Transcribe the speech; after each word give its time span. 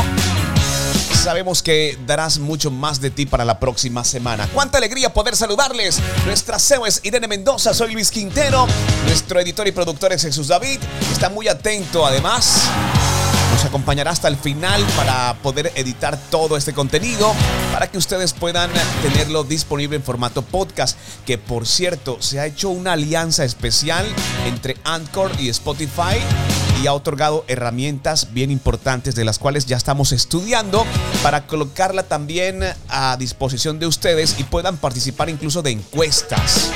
sabemos 1.27 1.61
que 1.61 1.99
darás 2.07 2.39
mucho 2.39 2.71
más 2.71 3.01
de 3.01 3.11
ti 3.11 3.27
para 3.27 3.45
la 3.45 3.59
próxima 3.59 4.05
semana. 4.05 4.49
Cuánta 4.55 4.79
alegría 4.79 5.13
poder 5.13 5.35
saludarles. 5.35 5.99
Nuestra 6.25 6.57
CEO 6.61 6.87
es 6.87 7.01
Irene 7.03 7.27
Mendoza, 7.27 7.75
soy 7.75 7.95
Luis 7.95 8.13
Quintero. 8.13 8.69
Nuestro 9.07 9.41
editor 9.41 9.67
y 9.67 9.73
productor 9.73 10.13
es 10.13 10.23
Jesús 10.23 10.47
David. 10.47 10.79
Está 11.11 11.29
muy 11.29 11.49
atento 11.49 12.07
además. 12.07 12.71
Nos 13.57 13.65
acompañará 13.65 14.11
hasta 14.11 14.29
el 14.29 14.37
final 14.37 14.85
para 14.99 15.35
poder 15.43 15.73
editar 15.77 16.19
todo 16.31 16.59
este 16.59 16.75
contenido, 16.75 17.33
para 17.73 17.91
que 17.91 17.97
ustedes 17.97 18.35
puedan 18.35 18.71
tenerlo 19.01 19.45
disponible 19.45 19.97
en 19.97 20.03
formato 20.03 20.43
podcast, 20.43 20.99
que 21.25 21.39
por 21.39 21.67
cierto 21.67 22.19
se 22.21 22.39
ha 22.39 22.45
hecho 22.45 22.69
una 22.69 22.93
alianza 22.93 23.47
especial 23.47 24.05
entre 24.45 24.77
Anchor 24.85 25.33
y 25.39 25.49
Spotify 25.49 26.19
y 26.83 26.87
ha 26.87 26.93
otorgado 26.93 27.47
herramientas 27.49 28.35
bien 28.35 28.51
importantes 28.51 29.15
de 29.15 29.25
las 29.25 29.39
cuales 29.39 29.65
ya 29.65 29.79
estamos 29.79 30.13
estudiando 30.13 30.85
para 31.23 31.47
colocarla 31.47 32.03
también 32.03 32.63
a 32.91 33.17
disposición 33.17 33.79
de 33.79 33.87
ustedes 33.87 34.39
y 34.39 34.45
puedan 34.45 34.77
participar 34.77 35.31
incluso 35.31 35.63
de 35.63 35.71
encuestas. 35.71 36.73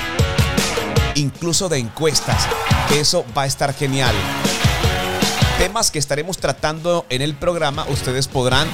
Incluso 1.14 1.69
de 1.69 1.77
encuestas. 1.77 2.48
Eso 2.95 3.27
va 3.36 3.42
a 3.42 3.47
estar 3.47 3.75
genial. 3.75 4.14
Temas 5.61 5.91
que 5.91 5.98
estaremos 5.98 6.39
tratando 6.39 7.05
en 7.11 7.20
el 7.20 7.34
programa, 7.34 7.84
ustedes 7.91 8.28
podrán 8.28 8.66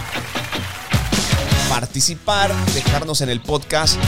participar, 1.69 2.55
dejarnos 2.75 3.23
en 3.23 3.29
el 3.29 3.41
podcast 3.41 3.99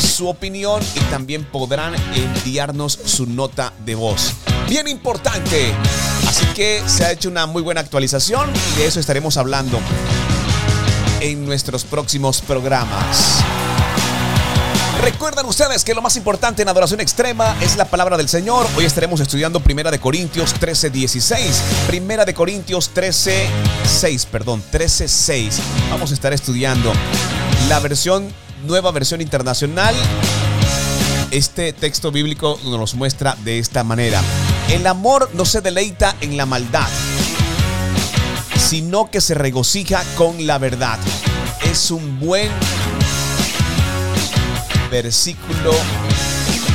su 0.00 0.28
opinión 0.28 0.80
y 0.94 1.00
también 1.10 1.42
podrán 1.42 1.96
enviarnos 2.14 2.92
su 2.92 3.26
nota 3.26 3.72
de 3.84 3.96
voz. 3.96 4.34
Bien 4.68 4.86
importante. 4.86 5.74
Así 6.28 6.46
que 6.54 6.80
se 6.86 7.06
ha 7.06 7.10
hecho 7.10 7.28
una 7.28 7.46
muy 7.46 7.60
buena 7.60 7.80
actualización 7.80 8.48
y 8.72 8.78
de 8.78 8.86
eso 8.86 9.00
estaremos 9.00 9.36
hablando 9.36 9.80
en 11.18 11.44
nuestros 11.44 11.82
próximos 11.82 12.40
programas. 12.40 13.42
Recuerdan 15.02 15.46
ustedes 15.46 15.82
que 15.82 15.94
lo 15.94 16.02
más 16.02 16.16
importante 16.16 16.60
en 16.60 16.68
adoración 16.68 17.00
extrema 17.00 17.56
es 17.62 17.76
la 17.76 17.86
palabra 17.86 18.18
del 18.18 18.28
Señor. 18.28 18.66
Hoy 18.76 18.84
estaremos 18.84 19.18
estudiando 19.20 19.60
Primera 19.60 19.90
de 19.90 19.98
Corintios 19.98 20.52
13, 20.52 20.90
16. 20.90 21.62
Primera 21.86 22.26
de 22.26 22.34
Corintios 22.34 22.90
13, 22.90 23.46
6, 23.86 24.26
perdón, 24.26 24.62
13, 24.70 25.08
6. 25.08 25.60
Vamos 25.90 26.10
a 26.10 26.14
estar 26.14 26.34
estudiando 26.34 26.92
la 27.70 27.80
versión, 27.80 28.30
nueva 28.66 28.90
versión 28.90 29.22
internacional. 29.22 29.94
Este 31.30 31.72
texto 31.72 32.12
bíblico 32.12 32.60
nos 32.64 32.94
muestra 32.94 33.38
de 33.42 33.58
esta 33.58 33.82
manera. 33.82 34.20
El 34.68 34.86
amor 34.86 35.30
no 35.32 35.46
se 35.46 35.62
deleita 35.62 36.14
en 36.20 36.36
la 36.36 36.44
maldad, 36.44 36.88
sino 38.68 39.10
que 39.10 39.22
se 39.22 39.32
regocija 39.32 40.04
con 40.16 40.46
la 40.46 40.58
verdad. 40.58 40.98
Es 41.64 41.90
un 41.90 42.20
buen 42.20 42.50
versículo 44.90 45.72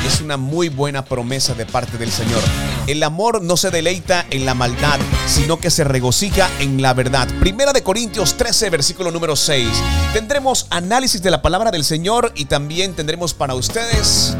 es 0.06 0.20
una 0.20 0.36
muy 0.36 0.68
buena 0.68 1.04
promesa 1.04 1.54
de 1.54 1.66
parte 1.66 1.98
del 1.98 2.10
Señor. 2.10 2.40
El 2.86 3.02
amor 3.02 3.42
no 3.42 3.56
se 3.56 3.70
deleita 3.70 4.24
en 4.30 4.46
la 4.46 4.54
maldad, 4.54 4.98
sino 5.26 5.58
que 5.58 5.70
se 5.70 5.84
regocija 5.84 6.48
en 6.60 6.80
la 6.80 6.94
verdad. 6.94 7.28
Primera 7.40 7.72
de 7.72 7.82
Corintios 7.82 8.36
13, 8.36 8.70
versículo 8.70 9.10
número 9.10 9.36
6. 9.36 9.68
Tendremos 10.12 10.66
análisis 10.70 11.22
de 11.22 11.30
la 11.30 11.42
palabra 11.42 11.70
del 11.70 11.84
Señor 11.84 12.32
y 12.36 12.46
también 12.46 12.94
tendremos 12.94 13.34
para 13.34 13.54
ustedes 13.54 14.36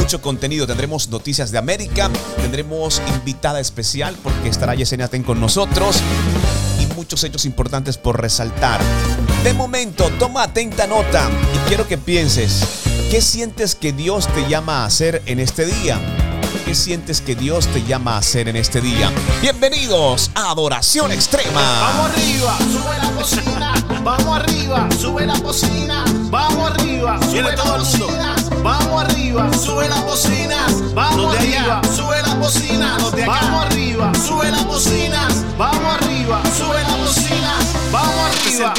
mucho 0.00 0.22
contenido. 0.22 0.66
Tendremos 0.66 1.08
noticias 1.08 1.50
de 1.50 1.58
América, 1.58 2.08
tendremos 2.40 3.02
invitada 3.16 3.60
especial 3.60 4.16
porque 4.22 4.48
estará 4.48 4.74
Yesenia 4.74 5.08
Ten 5.08 5.22
con 5.22 5.40
nosotros 5.40 6.00
muchos 7.00 7.24
hechos 7.24 7.46
importantes 7.46 7.96
por 7.96 8.20
resaltar. 8.20 8.78
De 9.42 9.54
momento, 9.54 10.10
toma 10.18 10.42
atenta 10.42 10.86
nota 10.86 11.30
y 11.54 11.58
quiero 11.66 11.88
que 11.88 11.96
pienses, 11.96 12.62
¿qué 13.10 13.22
sientes 13.22 13.74
que 13.74 13.94
Dios 13.94 14.28
te 14.34 14.46
llama 14.50 14.82
a 14.82 14.84
hacer 14.84 15.22
en 15.24 15.40
este 15.40 15.64
día? 15.64 15.98
¿Qué 16.66 16.74
sientes 16.74 17.22
que 17.22 17.34
Dios 17.34 17.68
te 17.68 17.82
llama 17.84 18.16
a 18.16 18.18
hacer 18.18 18.48
en 18.48 18.56
este 18.56 18.82
día? 18.82 19.10
Bienvenidos 19.40 20.30
a 20.34 20.50
Adoración 20.50 21.10
Extrema. 21.10 21.62
Vamos 21.80 22.10
arriba, 22.10 22.58
sube 22.70 22.98
la 22.98 23.10
cocina. 23.12 23.74
Vamos 24.04 24.38
arriba, 24.38 24.88
sube 25.00 25.26
la 25.26 25.40
cocina. 25.40 26.04
Vamos 26.30 26.70
arriba, 26.70 27.18
sube 27.22 27.42
la 27.42 27.56
cocina. 27.56 28.36
Vamos 28.62 29.04
arriba, 29.04 29.50
sube 29.54 29.88
la 29.88 30.04
cocina. 30.04 30.66
Vamos 30.94 31.34
arriba, 31.34 31.80
sube 31.96 32.22
la 32.22 32.36
cocina. 32.36 32.98
Vamos 33.26 33.66
arriba, 33.66 34.12
sube 34.14 34.50
la 34.50 34.64
cocina. 34.66 35.28
Vamos 35.56 35.94
arriba, 35.94 36.42
sube 36.56 36.82
la 36.82 36.89
cocina. 37.10 37.58
Vamos 37.90 38.30
arriba. 38.30 38.74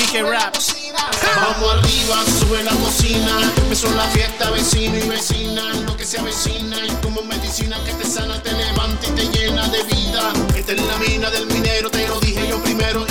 Vamos 1.36 1.74
arriba, 1.76 2.24
sube 2.40 2.64
la 2.64 2.72
cocina. 2.72 3.54
Empezó 3.58 3.90
la 3.94 4.08
fiesta, 4.10 4.52
vecino 4.52 4.98
y 4.98 5.10
vecina. 5.10 5.74
Lo 5.86 5.98
que 5.98 6.06
se 6.06 6.20
avecina 6.20 6.78
y 6.86 6.90
como 7.04 7.22
medicina 7.24 7.78
que 7.86 7.94
te 7.94 8.06
sana, 8.06 8.42
te 8.42 8.54
levanta 8.54 9.08
y 9.08 9.12
te 9.12 9.24
llena 9.38 9.68
de 9.68 9.84
vida. 9.84 10.34
Esta 10.56 10.74
es 10.74 10.82
la 10.82 10.98
mina 10.98 11.30
del 11.30 11.48
minero, 11.48 11.90
te 11.90 12.08
lo 12.08 12.20
dije 12.20 12.48
yo 12.48 12.62
primero. 12.64 13.11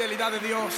Fidelidad 0.00 0.32
de 0.32 0.38
Dios. 0.38 0.72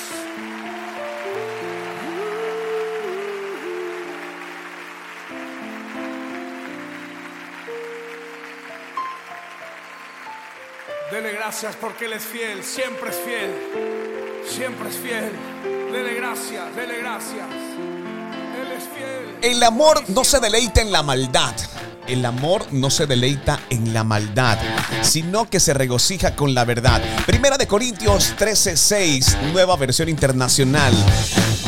Dele 11.13 11.33
gracias 11.35 11.77
porque 11.77 12.07
Él 12.07 12.15
es 12.15 12.25
fiel, 12.25 12.65
siempre 12.65 13.11
es 13.11 13.17
fiel, 13.17 14.45
siempre 14.45 14.89
es 14.89 14.97
fiel. 14.97 15.31
Dele 15.93 16.15
gracias, 16.15 16.75
dele 16.75 16.99
gracias. 16.99 17.47
Él 18.61 18.73
es 18.73 18.89
fiel. 18.89 19.39
El 19.41 19.63
amor 19.63 20.03
no 20.09 20.25
se 20.25 20.41
deleita 20.41 20.81
en 20.81 20.91
la 20.91 21.05
maldad. 21.05 21.55
El 22.09 22.27
amor 22.27 22.67
no 22.73 22.91
se 22.91 23.07
deleita 23.07 23.61
en 23.71 23.95
la 23.95 24.03
maldad, 24.03 24.59
sino 25.03 25.49
que 25.49 25.61
se 25.61 25.73
regocija 25.73 26.35
con 26.35 26.53
la 26.53 26.65
verdad. 26.65 27.01
Primera 27.27 27.57
de 27.57 27.69
Corintios 27.69 28.35
13:6, 28.37 29.37
nueva 29.53 29.77
versión 29.77 30.09
internacional. 30.09 30.93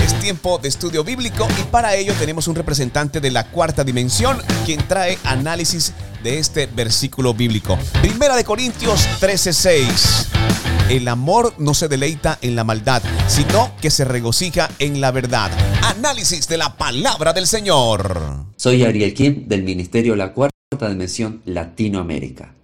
Es 0.04 0.12
tiempo 0.20 0.58
de 0.58 0.68
estudio 0.68 1.04
bíblico 1.04 1.46
y 1.60 1.62
para 1.70 1.94
ello 1.94 2.12
tenemos 2.18 2.48
un 2.48 2.56
representante 2.56 3.20
de 3.20 3.30
la 3.30 3.44
cuarta 3.44 3.84
dimensión 3.84 4.42
quien 4.66 4.86
trae 4.88 5.18
análisis 5.24 5.92
de 6.24 6.38
este 6.40 6.66
versículo 6.66 7.32
bíblico. 7.32 7.78
Primera 8.02 8.34
de 8.34 8.44
Corintios 8.44 9.06
13:6. 9.20 10.53
El 10.90 11.08
amor 11.08 11.54
no 11.58 11.72
se 11.72 11.88
deleita 11.88 12.38
en 12.42 12.54
la 12.54 12.62
maldad, 12.62 13.02
sino 13.26 13.74
que 13.80 13.90
se 13.90 14.04
regocija 14.04 14.68
en 14.78 15.00
la 15.00 15.12
verdad. 15.12 15.50
Análisis 15.82 16.46
de 16.46 16.58
la 16.58 16.76
palabra 16.76 17.32
del 17.32 17.46
Señor. 17.46 18.44
Soy 18.56 18.84
Ariel 18.84 19.14
Kim 19.14 19.48
del 19.48 19.62
Ministerio 19.62 20.14
La 20.14 20.34
Cuarta 20.34 20.90
Dimensión 20.90 21.40
Latinoamérica. 21.46 22.54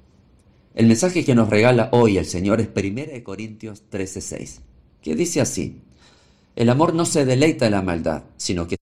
El 0.74 0.86
mensaje 0.86 1.24
que 1.24 1.34
nos 1.34 1.48
regala 1.48 1.88
hoy 1.92 2.18
el 2.18 2.26
Señor 2.26 2.60
es 2.60 2.68
1 2.68 3.24
Corintios 3.24 3.84
13:6, 3.90 4.60
que 5.00 5.14
dice 5.14 5.40
así: 5.40 5.80
El 6.56 6.68
amor 6.68 6.92
no 6.92 7.06
se 7.06 7.24
deleita 7.24 7.64
en 7.64 7.72
la 7.72 7.80
maldad, 7.80 8.24
sino 8.36 8.68
que 8.68 8.76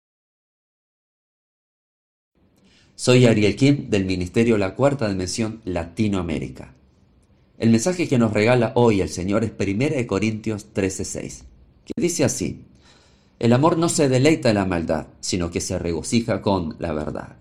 Soy 2.96 3.26
Ariel 3.26 3.54
Kim 3.54 3.88
del 3.88 4.04
Ministerio 4.04 4.58
La 4.58 4.74
Cuarta 4.74 5.08
Dimensión 5.08 5.60
Latinoamérica. 5.64 6.74
El 7.58 7.70
mensaje 7.70 8.06
que 8.06 8.18
nos 8.18 8.32
regala 8.32 8.70
hoy 8.76 9.00
el 9.00 9.08
Señor 9.08 9.42
es 9.42 9.50
1 9.58 10.06
Corintios 10.06 10.68
13:6, 10.72 11.42
que 11.84 11.92
dice 11.96 12.22
así: 12.22 12.62
El 13.40 13.52
amor 13.52 13.78
no 13.78 13.88
se 13.88 14.08
deleita 14.08 14.50
en 14.50 14.54
la 14.54 14.64
maldad, 14.64 15.08
sino 15.18 15.50
que 15.50 15.60
se 15.60 15.76
regocija 15.76 16.40
con 16.40 16.76
la 16.78 16.92
verdad. 16.92 17.34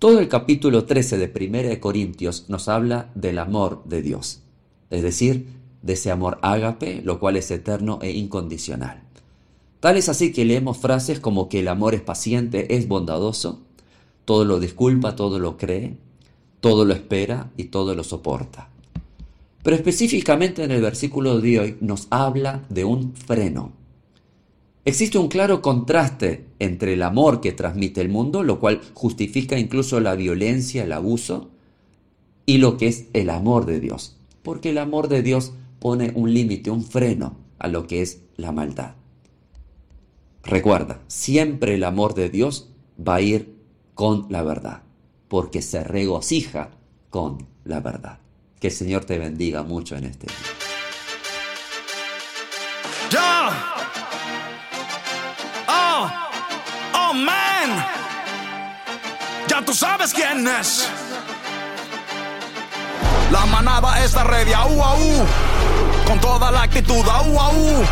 Todo 0.00 0.18
el 0.18 0.26
capítulo 0.26 0.84
13 0.84 1.16
de 1.16 1.30
1 1.72 1.78
Corintios 1.78 2.46
nos 2.48 2.66
habla 2.66 3.12
del 3.14 3.38
amor 3.38 3.84
de 3.84 4.02
Dios, 4.02 4.40
es 4.90 5.02
decir, 5.02 5.46
de 5.80 5.92
ese 5.92 6.10
amor 6.10 6.40
ágape, 6.42 7.00
lo 7.04 7.20
cual 7.20 7.36
es 7.36 7.52
eterno 7.52 8.00
e 8.02 8.10
incondicional. 8.10 9.04
Tal 9.78 9.96
es 9.96 10.08
así 10.08 10.32
que 10.32 10.44
leemos 10.44 10.78
frases 10.78 11.20
como 11.20 11.48
que 11.48 11.60
el 11.60 11.68
amor 11.68 11.94
es 11.94 12.00
paciente, 12.00 12.74
es 12.74 12.88
bondadoso, 12.88 13.60
todo 14.24 14.44
lo 14.44 14.58
disculpa, 14.58 15.14
todo 15.14 15.38
lo 15.38 15.56
cree, 15.56 15.98
todo 16.58 16.84
lo 16.84 16.94
espera 16.94 17.52
y 17.56 17.66
todo 17.66 17.94
lo 17.94 18.02
soporta. 18.02 18.70
Pero 19.62 19.76
específicamente 19.76 20.64
en 20.64 20.70
el 20.70 20.80
versículo 20.80 21.40
de 21.40 21.60
hoy 21.60 21.76
nos 21.80 22.06
habla 22.10 22.64
de 22.68 22.84
un 22.84 23.14
freno. 23.14 23.72
Existe 24.84 25.18
un 25.18 25.28
claro 25.28 25.60
contraste 25.60 26.46
entre 26.58 26.94
el 26.94 27.02
amor 27.02 27.40
que 27.40 27.52
transmite 27.52 28.00
el 28.00 28.08
mundo, 28.08 28.42
lo 28.42 28.58
cual 28.58 28.80
justifica 28.94 29.58
incluso 29.58 30.00
la 30.00 30.14
violencia, 30.14 30.84
el 30.84 30.92
abuso, 30.92 31.50
y 32.46 32.58
lo 32.58 32.78
que 32.78 32.88
es 32.88 33.06
el 33.12 33.28
amor 33.28 33.66
de 33.66 33.78
Dios. 33.78 34.16
Porque 34.42 34.70
el 34.70 34.78
amor 34.78 35.08
de 35.08 35.22
Dios 35.22 35.52
pone 35.78 36.12
un 36.14 36.32
límite, 36.32 36.70
un 36.70 36.82
freno 36.82 37.36
a 37.58 37.68
lo 37.68 37.86
que 37.86 38.00
es 38.00 38.22
la 38.36 38.52
maldad. 38.52 38.94
Recuerda, 40.42 41.02
siempre 41.06 41.74
el 41.74 41.84
amor 41.84 42.14
de 42.14 42.30
Dios 42.30 42.70
va 42.98 43.16
a 43.16 43.20
ir 43.20 43.54
con 43.94 44.26
la 44.30 44.42
verdad, 44.42 44.82
porque 45.28 45.60
se 45.60 45.84
regocija 45.84 46.70
con 47.10 47.46
la 47.64 47.80
verdad. 47.80 48.18
Que 48.60 48.68
el 48.68 48.74
Señor 48.74 49.06
te 49.06 49.18
bendiga 49.18 49.62
mucho 49.62 49.96
en 49.96 50.04
este 50.04 50.26
día. 50.26 50.36
¡Oh! 55.66 56.10
¡Oh, 56.92 57.14
man! 57.14 57.86
Ya 59.48 59.64
tú 59.64 59.72
sabes 59.72 60.12
quién 60.12 60.46
es. 60.46 60.86
La 63.30 63.46
manada 63.46 64.04
está 64.04 64.24
ready, 64.24 64.52
au, 64.52 64.82
au. 64.82 65.26
Con 66.10 66.18
toda 66.18 66.50
la 66.50 66.62
actitud, 66.62 67.06
au, 67.08 67.38
au. 67.38 67.84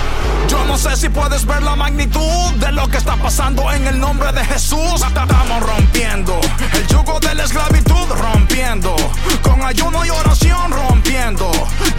Yo 0.49 0.65
no 0.65 0.77
sé 0.77 0.97
si 0.97 1.09
puedes 1.09 1.47
ver 1.47 1.63
la 1.63 1.77
magnitud 1.77 2.51
de 2.57 2.73
lo 2.73 2.89
que 2.89 2.97
está 2.97 3.15
pasando 3.15 3.71
en 3.71 3.87
el 3.87 4.01
nombre 4.01 4.33
de 4.33 4.45
Jesús. 4.45 5.01
Estamos 5.07 5.63
rompiendo 5.63 6.41
el 6.73 6.87
yugo 6.89 7.21
de 7.21 7.33
la 7.37 7.45
esclavitud, 7.45 8.09
rompiendo. 8.09 8.97
Con 9.41 9.63
ayuno 9.63 10.05
y 10.05 10.11
oración, 10.11 10.73
rompiendo. 10.73 11.49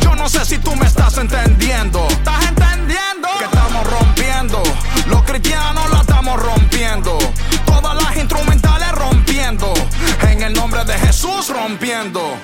Yo 0.02 0.14
no 0.14 0.28
sé 0.28 0.44
si 0.44 0.58
tú 0.58 0.76
me 0.76 0.88
estás 0.88 1.18
entendiendo. 1.18 2.06
¿Estás 2.10 2.48
entendiendo? 2.48 3.30
Que 3.38 3.46
estamos 3.46 3.90
rompiendo. 3.90 4.62
Los 5.06 5.24
cristianos 5.24 5.90
la 5.90 6.02
estamos 6.02 6.38
rompiendo. 6.38 7.18
Todas 7.66 7.96
las 7.96 8.18
instrumentales 8.18 8.92
rompiendo. 8.92 9.74
En 10.30 10.44
el 10.44 10.52
nombre 10.52 10.84
de 10.84 11.00
Jesús, 11.00 11.48
rompiendo. 11.48 12.36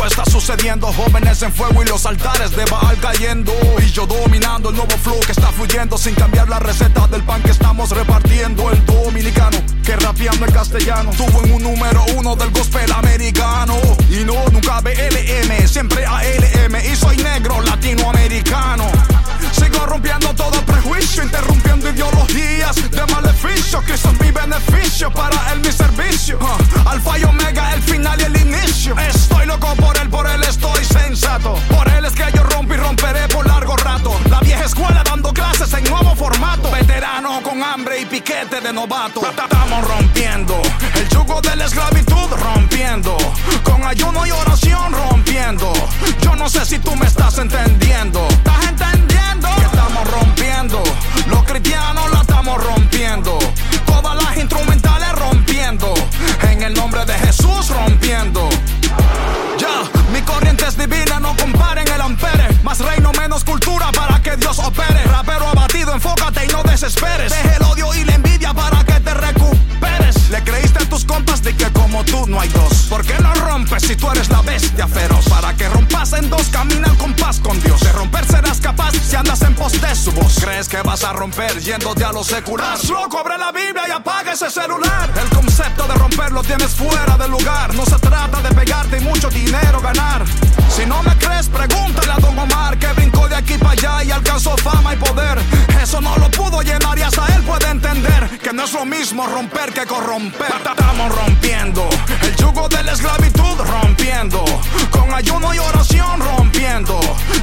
Está 0.00 0.24
sucediendo, 0.24 0.88
jóvenes 0.88 1.42
en 1.42 1.52
fuego 1.52 1.82
y 1.82 1.86
los 1.86 2.04
altares 2.06 2.50
de 2.56 2.64
Baal 2.64 2.98
cayendo. 3.00 3.52
Y 3.78 3.90
yo 3.90 4.06
dominando 4.06 4.70
el 4.70 4.76
nuevo 4.76 4.96
flow 5.02 5.20
que 5.20 5.32
está 5.32 5.48
fluyendo 5.52 5.96
sin 5.96 6.14
cambiar 6.14 6.48
la 6.48 6.58
receta 6.58 7.06
del 7.06 7.22
pan 7.22 7.42
que 7.42 7.50
estamos 7.50 7.90
repartiendo. 7.90 8.70
El 8.70 8.84
dominicano 8.84 9.58
que 9.84 9.96
rapeando 9.96 10.44
en 10.44 10.52
castellano 10.52 11.10
tuvo 11.16 11.44
en 11.44 11.52
un 11.52 11.62
número 11.62 12.04
uno 12.16 12.34
del 12.36 12.50
gospel 12.50 12.90
americano. 12.92 13.76
Y 14.10 14.24
no, 14.24 14.34
nunca 14.50 14.80
BLM, 14.80 15.68
siempre 15.68 16.04
ALM. 16.04 16.76
Y 16.92 16.96
soy 16.96 17.16
negro 17.18 17.60
latinoamericano. 17.62 18.84
Sigo 19.52 19.86
rompiendo 19.86 20.34
todo 20.34 20.60
prejuicio, 20.66 21.22
interrumpiendo 21.22 21.90
ideologías 21.90 22.76
de 22.90 23.06
maleficio. 23.06 23.31
Por 31.50 31.88
él 31.88 32.04
es 32.04 32.12
que 32.12 32.24
yo 32.34 32.42
rompo 32.44 32.74
y 32.74 32.76
romperé 32.76 33.26
por 33.28 33.46
largo 33.46 33.76
rato. 33.76 34.12
La 34.30 34.40
vieja 34.40 34.64
escuela 34.64 35.02
dando 35.04 35.32
clases 35.32 35.72
en 35.74 35.84
nuevo 35.84 36.14
formato. 36.14 36.70
Veterano 36.70 37.42
con 37.42 37.62
hambre 37.62 38.00
y 38.00 38.06
piquete 38.06 38.60
de 38.60 38.72
novato. 38.72 39.20
Estamos 39.28 39.88
rompiendo 39.88 40.60
el 40.94 41.08
yugo 41.08 41.40
de 41.40 41.56
la 41.56 41.64
esclavitud, 41.64 42.30
rompiendo. 42.30 43.16
Con 43.64 43.84
ayuno 43.84 44.24
y 44.26 44.30
oración, 44.30 44.92
rompiendo. 44.92 45.72
Yo 46.20 46.36
no 46.36 46.48
sé 46.48 46.64
si 46.64 46.78
tú 46.78 46.94
me. 46.96 47.06
¿Estás 47.12 47.38
entendiendo? 47.38 48.26
Con 77.40 77.60
Dios. 77.60 77.80
De 77.80 77.92
romper 77.92 78.24
serás 78.26 78.60
capaz 78.60 78.92
si 78.92 79.16
andas 79.16 79.42
en 79.42 79.54
pos 79.54 79.72
de 79.80 79.94
su 79.94 80.12
voz. 80.12 80.38
¿Crees 80.42 80.68
que 80.68 80.82
vas 80.82 81.04
a 81.04 81.12
romper 81.12 81.58
yéndote 81.60 82.04
a 82.04 82.12
lo 82.12 82.24
secular? 82.24 82.78
Loco, 82.88 83.18
abre 83.18 83.38
la 83.38 83.52
Biblia 83.52 83.82
y 83.88 83.90
apaga 83.90 84.32
ese 84.32 84.50
celular. 84.50 85.10
El 85.20 85.28
concepto 85.30 85.86
de 85.86 85.94
romper 85.94 86.32
lo 86.32 86.42
tienes 86.42 86.70
fuera 86.70 87.16
de 87.16 87.28
lugar. 87.28 87.74
No 87.74 87.84
se 87.84 87.98
trata 87.98 88.40
de 88.42 88.54
pegarte 88.54 88.98
y 88.98 89.00
mucho 89.00 89.28
dinero 89.30 89.80
ganar. 89.80 90.24
Si 90.74 90.86
no 90.86 91.02
me 91.02 91.14
crees, 91.18 91.48
pregúntale 91.48 92.12
a 92.12 92.16
Don 92.16 92.38
Omar 92.38 92.78
que 92.78 92.86
brincó 92.94 93.28
de 93.28 93.36
aquí 93.36 93.58
para 93.58 93.72
allá 93.72 94.04
y 94.04 94.10
alcanzó 94.10 94.56
fama 94.56 94.94
y 94.94 94.96
poder. 94.96 95.38
Eso 95.82 96.00
no 96.00 96.16
lo 96.16 96.30
pudo 96.30 96.62
llenar 96.62 96.98
y 96.98 97.02
hasta 97.02 97.26
él 97.34 97.42
puede 97.42 97.68
entender 97.68 98.38
que 98.38 98.54
no 98.54 98.64
es 98.64 98.72
lo 98.72 98.86
mismo 98.86 99.26
romper 99.26 99.74
que 99.74 99.84
corromper. 99.84 100.50
Estamos 100.56 101.14
rompiendo 101.14 101.86
el 102.22 102.36
yugo 102.36 102.70
de 102.70 102.82
la 102.84 102.92
esclavitud, 102.92 103.58
rompiendo. 103.58 104.44
Con 104.90 105.12
ayuno 105.12 105.52
y 105.52 105.58
oración, 105.58 106.20
rompiendo. 106.20 106.98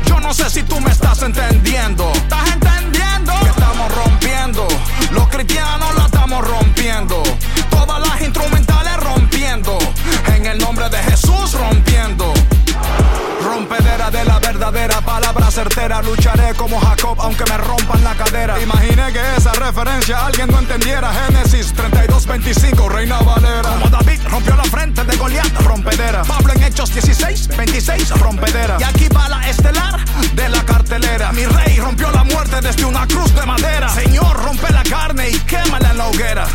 Yo 0.05 0.19
no 0.19 0.33
sé 0.33 0.49
si 0.49 0.63
tú 0.63 0.79
me 0.79 0.89
estás 0.89 1.21
entendiendo. 1.21 2.11
¿Estás 2.13 2.51
entendiendo? 2.51 3.33
Que 3.41 3.49
estamos 3.49 3.95
rompiendo. 3.95 4.67
Los 5.11 5.27
cristianos 5.27 5.95
la 5.95 6.05
estamos 6.05 6.47
rompiendo. 6.47 7.21
Todas 7.69 7.99
las 8.07 8.21
instrumentales 8.21 8.97
rompiendo. 9.03 9.77
En 10.33 10.47
el 10.47 10.57
nombre 10.57 10.89
de 10.89 10.97
Jesús 10.97 11.53
rompiendo. 11.53 11.88
De 14.11 14.25
la 14.25 14.39
verdad 14.39 14.73
como 16.57 16.79
Jacob, 16.79 17.19
aunque 17.21 17.43
me 17.45 17.57
rompan 17.57 18.03
la 18.03 18.15
cadera. 18.15 18.59
Imaginé 18.61 19.11
que 19.11 19.19
esa 19.37 19.51
referencia 19.53 20.25
alguien 20.25 20.49
no 20.49 20.59
entendiera. 20.59 21.11
Génesis 21.11 21.73
32, 21.73 22.25
25, 22.25 22.89
Reina 22.89 23.19
Valera. 23.19 23.69
Como 23.69 23.89
David 23.89 24.19
rompió 24.29 24.55
la 24.55 24.63
frente 24.63 25.03
de 25.03 25.17
Goliat, 25.17 25.51
rompedera. 25.61 26.23
Pablo 26.23 26.53
en 26.53 26.63
Hechos 26.63 26.93
16, 26.93 27.49
26, 27.57 28.09
rompedera. 28.19 28.77
Y 28.79 28.83
aquí 28.83 29.07
va 29.09 29.29
la 29.29 29.47
estelar 29.49 29.99
de 30.33 30.49
la 30.49 30.63
cartelera. 30.63 31.31
Mi 31.31 31.45
rey 31.45 31.77
rompió 31.79 32.11
la 32.11 32.23
muerte 32.23 32.61
desde 32.61 32.85
una 32.85 33.05
cruz 33.07 33.33
de 33.35 33.45
madera. 33.45 33.89
Señor, 33.89 34.43
rompe 34.43 34.71
la 34.71 34.83
carne 34.83 35.29
y 35.29 35.39
quémala 35.39 35.91
en 35.91 35.97
la 35.97 36.07
hoguera. 36.07 36.47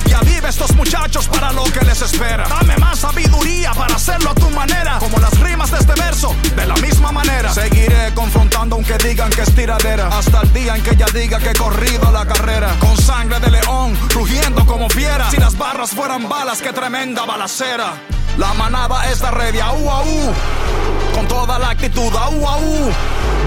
Estos 0.46 0.74
muchachos 0.76 1.26
para 1.26 1.52
lo 1.52 1.64
que 1.64 1.80
les 1.84 2.02
espera. 2.02 2.44
Dame 2.46 2.76
más 2.76 2.98
sabiduría 2.98 3.72
para 3.72 3.94
hacerlo 3.94 4.30
a 4.30 4.34
tu 4.34 4.50
manera. 4.50 4.98
Como 4.98 5.18
las 5.18 5.38
rimas 5.40 5.70
de 5.70 5.78
este 5.78 5.94
verso, 5.94 6.36
de 6.54 6.66
la 6.66 6.74
misma 6.76 7.10
manera. 7.12 7.52
Seguiré 7.52 8.12
confrontando 8.14 8.76
aunque 8.76 8.98
digan 8.98 9.30
que 9.30 9.40
es 9.40 9.54
tiradera. 9.54 10.08
Hasta 10.08 10.42
el 10.42 10.52
día 10.52 10.76
en 10.76 10.82
que 10.82 10.90
ella 10.90 11.06
diga 11.14 11.38
que 11.38 11.50
he 11.50 11.54
corrido 11.54 12.10
la 12.12 12.26
carrera. 12.26 12.76
Con 12.78 12.96
sangre 12.96 13.40
de 13.40 13.50
león, 13.50 13.98
rugiendo 14.10 14.66
como 14.66 14.90
fiera. 14.90 15.30
Si 15.30 15.38
las 15.38 15.56
barras 15.56 15.90
fueran 15.90 16.28
balas, 16.28 16.60
qué 16.60 16.72
tremenda 16.72 17.24
balacera. 17.24 17.94
La 18.36 18.52
manada 18.54 19.10
está 19.10 19.30
ready, 19.30 19.60
au. 19.60 20.34
Con 21.14 21.28
toda 21.28 21.58
la 21.58 21.70
actitud, 21.70 22.12
au. 22.16 22.90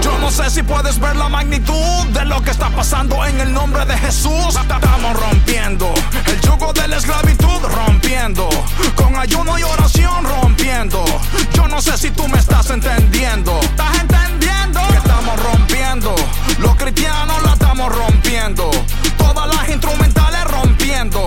Yo 0.02 0.18
no 0.18 0.30
sé 0.30 0.48
si 0.48 0.62
puedes 0.62 0.98
ver 0.98 1.16
la 1.16 1.28
magnitud 1.28 2.06
de 2.12 2.24
lo 2.24 2.40
que 2.42 2.50
está 2.50 2.70
pasando 2.70 3.24
en 3.26 3.40
el 3.40 3.52
nombre 3.52 3.84
de 3.84 3.96
Jesús. 3.98 4.56
Estamos 4.56 5.20
rompiendo 5.20 5.92
el 6.26 6.40
yugo 6.40 6.72
de 6.72 6.88
la 6.88 6.96
esclavitud, 6.96 7.60
rompiendo. 7.62 8.48
Con 8.94 9.16
ayuno 9.16 9.58
y 9.58 9.62
oración, 9.62 10.24
rompiendo. 10.24 11.04
Yo 11.52 11.68
no 11.68 11.82
sé 11.82 11.98
si 11.98 12.10
tú 12.10 12.26
me 12.28 12.38
estás 12.38 12.70
entendiendo. 12.70 13.60
¿Estás 13.60 14.00
entendiendo? 14.00 14.80
Que 14.88 14.96
estamos 14.96 15.42
rompiendo. 15.42 16.14
Los 16.58 16.76
cristianos 16.76 17.42
la 17.42 17.52
estamos 17.52 17.94
rompiendo. 17.94 18.70
Todas 19.18 19.54
las 19.54 19.68
instrumentales 19.68 20.44
rompiendo. 20.44 21.26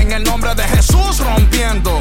En 0.00 0.12
el 0.12 0.24
nombre 0.24 0.54
de 0.54 0.64
Jesús, 0.64 1.18
rompiendo. 1.18 1.98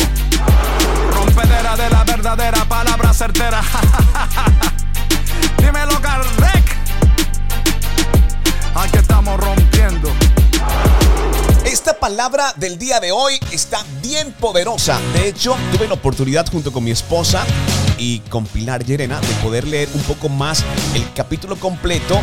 De 1.75 1.89
la 1.89 2.05
verdadera 2.05 2.63
palabra 2.70 3.13
certera. 3.13 3.62
Dímelo, 5.58 6.00
Kardec. 6.00 6.77
Aquí 8.74 8.98
estamos 8.98 9.38
rompiendo. 9.38 10.10
Esta 11.65 12.00
palabra 12.00 12.53
del 12.55 12.77
día 12.77 13.01
de 13.01 13.12
hoy 13.12 13.34
está 13.51 13.84
bien 14.01 14.32
poderosa. 14.39 15.01
De 15.13 15.27
hecho, 15.27 15.58
tuve 15.74 15.89
la 15.89 15.96
oportunidad 15.96 16.50
junto 16.50 16.72
con 16.72 16.82
mi 16.82 16.91
esposa 16.91 17.44
y 17.98 18.20
con 18.20 18.46
Pilar 18.46 18.86
Llerena 18.86 19.20
de 19.20 19.34
poder 19.44 19.67
leer 19.67 19.89
un 19.94 20.01
poco 20.03 20.29
más 20.29 20.63
el 20.94 21.12
capítulo 21.13 21.58
completo 21.58 22.22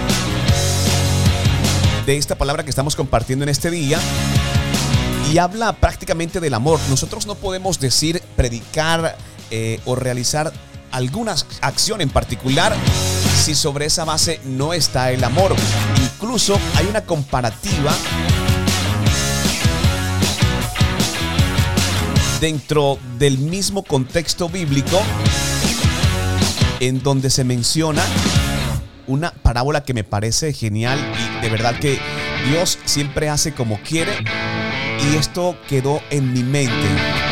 de 2.06 2.16
esta 2.16 2.36
palabra 2.36 2.64
que 2.64 2.70
estamos 2.70 2.96
compartiendo 2.96 3.42
en 3.42 3.50
este 3.50 3.70
día. 3.70 4.00
Y 5.30 5.36
habla 5.36 5.74
prácticamente 5.74 6.40
del 6.40 6.54
amor. 6.54 6.80
Nosotros 6.88 7.26
no 7.26 7.34
podemos 7.34 7.78
decir, 7.78 8.22
predicar 8.34 9.16
eh, 9.54 9.80
o 9.84 9.94
realizar 9.94 10.50
alguna 10.92 11.34
acción 11.60 12.00
en 12.00 12.08
particular 12.08 12.74
si 13.44 13.54
sobre 13.54 13.84
esa 13.84 14.06
base 14.06 14.40
no 14.44 14.72
está 14.72 15.10
el 15.12 15.22
amor. 15.24 15.54
Incluso 16.02 16.58
hay 16.74 16.86
una 16.86 17.02
comparativa 17.02 17.94
dentro 22.40 22.98
del 23.18 23.36
mismo 23.36 23.82
contexto 23.82 24.48
bíblico 24.48 25.02
en 26.80 27.02
donde 27.02 27.28
se 27.28 27.44
menciona 27.44 28.02
una 29.06 29.32
parábola 29.32 29.84
que 29.84 29.92
me 29.92 30.02
parece 30.02 30.54
genial 30.54 30.98
y 30.98 31.42
de 31.42 31.50
verdad 31.50 31.78
que 31.78 31.98
Dios 32.48 32.78
siempre 32.86 33.28
hace 33.28 33.52
como 33.52 33.78
quiere 33.82 34.12
y 35.12 35.16
esto 35.16 35.56
quedó 35.68 36.00
en 36.10 36.32
mi 36.32 36.42
mente. 36.42 37.31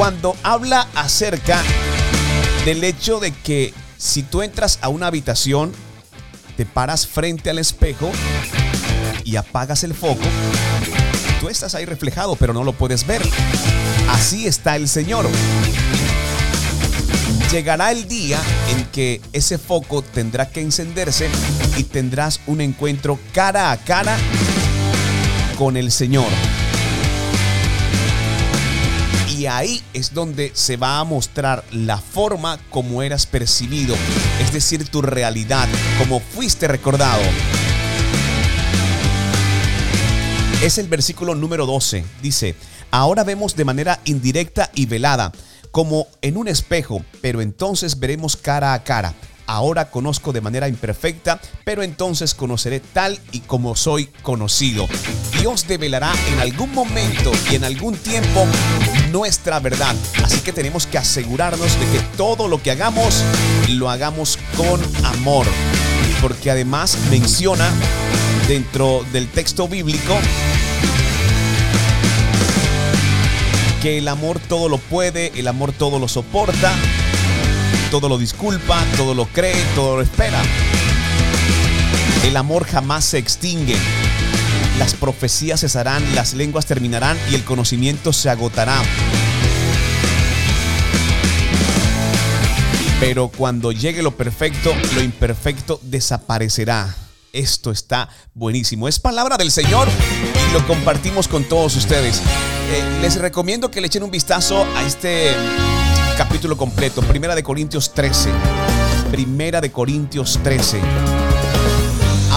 Cuando 0.00 0.34
habla 0.42 0.88
acerca 0.94 1.62
del 2.64 2.84
hecho 2.84 3.20
de 3.20 3.32
que 3.32 3.74
si 3.98 4.22
tú 4.22 4.40
entras 4.40 4.78
a 4.80 4.88
una 4.88 5.08
habitación, 5.08 5.74
te 6.56 6.64
paras 6.64 7.06
frente 7.06 7.50
al 7.50 7.58
espejo 7.58 8.10
y 9.24 9.36
apagas 9.36 9.84
el 9.84 9.92
foco, 9.92 10.24
tú 11.38 11.50
estás 11.50 11.74
ahí 11.74 11.84
reflejado, 11.84 12.34
pero 12.36 12.54
no 12.54 12.64
lo 12.64 12.72
puedes 12.72 13.06
ver. 13.06 13.20
Así 14.08 14.46
está 14.46 14.74
el 14.74 14.88
Señor. 14.88 15.28
Llegará 17.52 17.92
el 17.92 18.08
día 18.08 18.40
en 18.70 18.86
que 18.86 19.20
ese 19.34 19.58
foco 19.58 20.00
tendrá 20.00 20.48
que 20.48 20.62
encenderse 20.62 21.28
y 21.76 21.84
tendrás 21.84 22.40
un 22.46 22.62
encuentro 22.62 23.18
cara 23.34 23.70
a 23.70 23.76
cara 23.76 24.16
con 25.58 25.76
el 25.76 25.92
Señor. 25.92 26.28
Y 29.40 29.46
ahí 29.46 29.82
es 29.94 30.12
donde 30.12 30.52
se 30.52 30.76
va 30.76 30.98
a 30.98 31.04
mostrar 31.04 31.64
la 31.72 31.96
forma 31.96 32.60
como 32.68 33.02
eras 33.02 33.24
percibido, 33.24 33.96
es 34.38 34.52
decir, 34.52 34.86
tu 34.86 35.00
realidad, 35.00 35.66
como 35.96 36.20
fuiste 36.20 36.68
recordado. 36.68 37.22
Es 40.62 40.76
el 40.76 40.88
versículo 40.88 41.34
número 41.34 41.64
12. 41.64 42.04
Dice, 42.20 42.54
ahora 42.90 43.24
vemos 43.24 43.56
de 43.56 43.64
manera 43.64 44.00
indirecta 44.04 44.70
y 44.74 44.84
velada, 44.84 45.32
como 45.70 46.06
en 46.20 46.36
un 46.36 46.46
espejo, 46.46 47.02
pero 47.22 47.40
entonces 47.40 47.98
veremos 47.98 48.36
cara 48.36 48.74
a 48.74 48.84
cara. 48.84 49.14
Ahora 49.46 49.90
conozco 49.90 50.34
de 50.34 50.42
manera 50.42 50.68
imperfecta, 50.68 51.40
pero 51.64 51.82
entonces 51.82 52.34
conoceré 52.34 52.80
tal 52.80 53.18
y 53.32 53.40
como 53.40 53.74
soy 53.74 54.10
conocido. 54.22 54.86
Dios 55.40 55.66
develará 55.66 56.12
en 56.30 56.40
algún 56.40 56.74
momento 56.74 57.32
y 57.50 57.54
en 57.54 57.64
algún 57.64 57.96
tiempo 57.96 58.46
nuestra 59.10 59.60
verdad. 59.60 59.94
Así 60.24 60.40
que 60.40 60.52
tenemos 60.52 60.86
que 60.86 60.98
asegurarnos 60.98 61.78
de 61.78 61.86
que 61.86 62.04
todo 62.16 62.48
lo 62.48 62.62
que 62.62 62.70
hagamos 62.70 63.22
lo 63.68 63.90
hagamos 63.90 64.38
con 64.56 64.80
amor. 65.04 65.46
Porque 66.20 66.50
además 66.50 66.96
menciona 67.10 67.70
dentro 68.48 69.04
del 69.12 69.28
texto 69.28 69.68
bíblico 69.68 70.18
que 73.80 73.98
el 73.98 74.08
amor 74.08 74.38
todo 74.40 74.68
lo 74.68 74.78
puede, 74.78 75.32
el 75.36 75.48
amor 75.48 75.72
todo 75.72 75.98
lo 75.98 76.06
soporta, 76.06 76.72
todo 77.90 78.08
lo 78.08 78.18
disculpa, 78.18 78.84
todo 78.96 79.14
lo 79.14 79.26
cree, 79.26 79.56
todo 79.74 79.96
lo 79.96 80.02
espera. 80.02 80.40
El 82.24 82.36
amor 82.36 82.66
jamás 82.66 83.06
se 83.06 83.18
extingue. 83.18 83.76
Las 84.80 84.94
profecías 84.94 85.60
cesarán, 85.60 86.02
las 86.14 86.32
lenguas 86.32 86.64
terminarán 86.64 87.18
y 87.30 87.34
el 87.34 87.44
conocimiento 87.44 88.14
se 88.14 88.30
agotará. 88.30 88.80
Pero 92.98 93.28
cuando 93.28 93.72
llegue 93.72 94.02
lo 94.02 94.16
perfecto, 94.16 94.72
lo 94.94 95.02
imperfecto 95.02 95.78
desaparecerá. 95.82 96.96
Esto 97.30 97.70
está 97.70 98.08
buenísimo. 98.32 98.88
Es 98.88 98.98
palabra 98.98 99.36
del 99.36 99.50
Señor 99.50 99.86
y 100.48 100.52
lo 100.54 100.66
compartimos 100.66 101.28
con 101.28 101.44
todos 101.44 101.76
ustedes. 101.76 102.22
Eh, 102.72 103.00
les 103.02 103.16
recomiendo 103.16 103.70
que 103.70 103.82
le 103.82 103.88
echen 103.88 104.02
un 104.02 104.10
vistazo 104.10 104.64
a 104.76 104.82
este 104.86 105.34
capítulo 106.16 106.56
completo. 106.56 107.02
Primera 107.02 107.34
de 107.34 107.42
Corintios 107.42 107.92
13. 107.92 108.30
Primera 109.10 109.60
de 109.60 109.70
Corintios 109.70 110.40
13. 110.42 110.80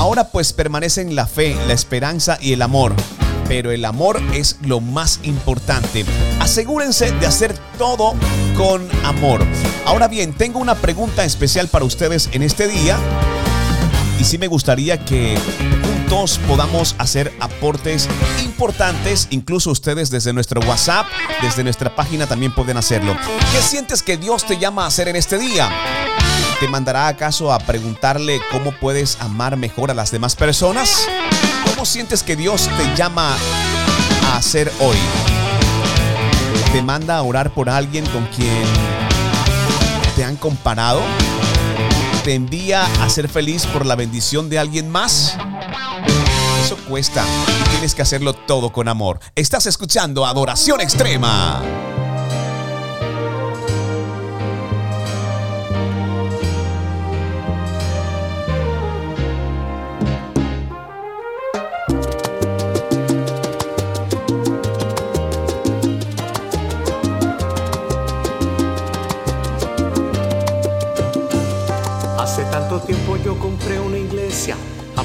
Ahora 0.03 0.25
pues 0.25 0.51
permanecen 0.51 1.15
la 1.15 1.25
fe, 1.25 1.55
la 1.65 1.72
esperanza 1.72 2.38
y 2.41 2.51
el 2.51 2.62
amor. 2.62 2.93
Pero 3.48 3.72
el 3.72 3.86
amor 3.86 4.22
es 4.33 4.57
lo 4.62 4.81
más 4.81 5.22
importante. 5.24 6.03
Asegúrense 6.41 7.13
de 7.13 7.25
hacer 7.25 7.57
todo 7.77 8.13
con 8.57 8.86
amor. 9.05 9.45
Ahora 9.86 10.10
bien, 10.10 10.33
tengo 10.33 10.60
una 10.60 10.75
pregunta 10.75 11.24
especial 11.24 11.69
para 11.69 11.86
ustedes 11.86 12.27
en 12.33 12.43
este 12.43 12.67
día. 12.67 12.98
Y 14.19 14.25
sí 14.25 14.38
me 14.38 14.48
gustaría 14.48 15.05
que 15.05 15.38
juntos 15.86 16.38
podamos 16.50 16.95
hacer 16.98 17.31
aportes 17.39 18.10
importantes. 18.43 19.29
Incluso 19.29 19.72
ustedes 19.72 20.10
desde 20.10 20.33
nuestro 20.33 20.60
WhatsApp, 20.67 21.05
desde 21.41 21.63
nuestra 21.63 21.95
página 21.95 22.27
también 22.27 22.53
pueden 22.53 22.75
hacerlo. 22.75 23.15
¿Qué 23.53 23.62
sientes 23.62 24.03
que 24.03 24.17
Dios 24.17 24.45
te 24.45 24.57
llama 24.57 24.83
a 24.83 24.88
hacer 24.88 25.07
en 25.07 25.15
este 25.15 25.38
día? 25.38 25.69
¿Te 26.63 26.70
mandará 26.70 27.10
acaso 27.10 27.51
a 27.51 27.60
preguntarle 27.60 28.39
cómo 28.50 28.72
puedes 28.72 29.20
amar 29.20 29.58
mejor 29.58 29.91
a 29.91 29.93
las 29.93 30.12
demás 30.12 30.38
personas? 30.38 31.10
¿Cómo 31.65 31.86
sientes 31.86 32.24
que 32.24 32.38
Dios 32.38 32.70
te 32.77 32.96
llama 32.96 33.36
a 34.27 34.38
hacer 34.38 34.72
hoy? 34.79 34.96
¿Te 36.72 36.82
manda 36.82 37.17
a 37.17 37.22
orar 37.22 37.53
por 37.53 37.70
alguien 37.70 38.05
con 38.05 38.25
quien 38.27 38.63
te 40.15 40.24
han 40.24 40.38
comparado? 40.38 41.01
¿Te 42.24 42.34
envía 42.34 42.86
a 43.03 43.10
ser 43.10 43.27
feliz 43.27 43.65
por 43.65 43.86
la 43.86 43.98
bendición 43.98 44.50
de 44.50 44.58
alguien 44.58 44.89
más? 44.89 45.36
Eso 46.63 46.77
cuesta 46.88 47.25
y 47.60 47.70
tienes 47.72 47.93
que 47.93 48.03
hacerlo 48.03 48.32
todo 48.32 48.72
con 48.72 48.88
amor. 48.88 49.20
Estás 49.36 49.65
escuchando 49.65 50.25
Adoración 50.25 50.79
Extrema. 50.79 51.62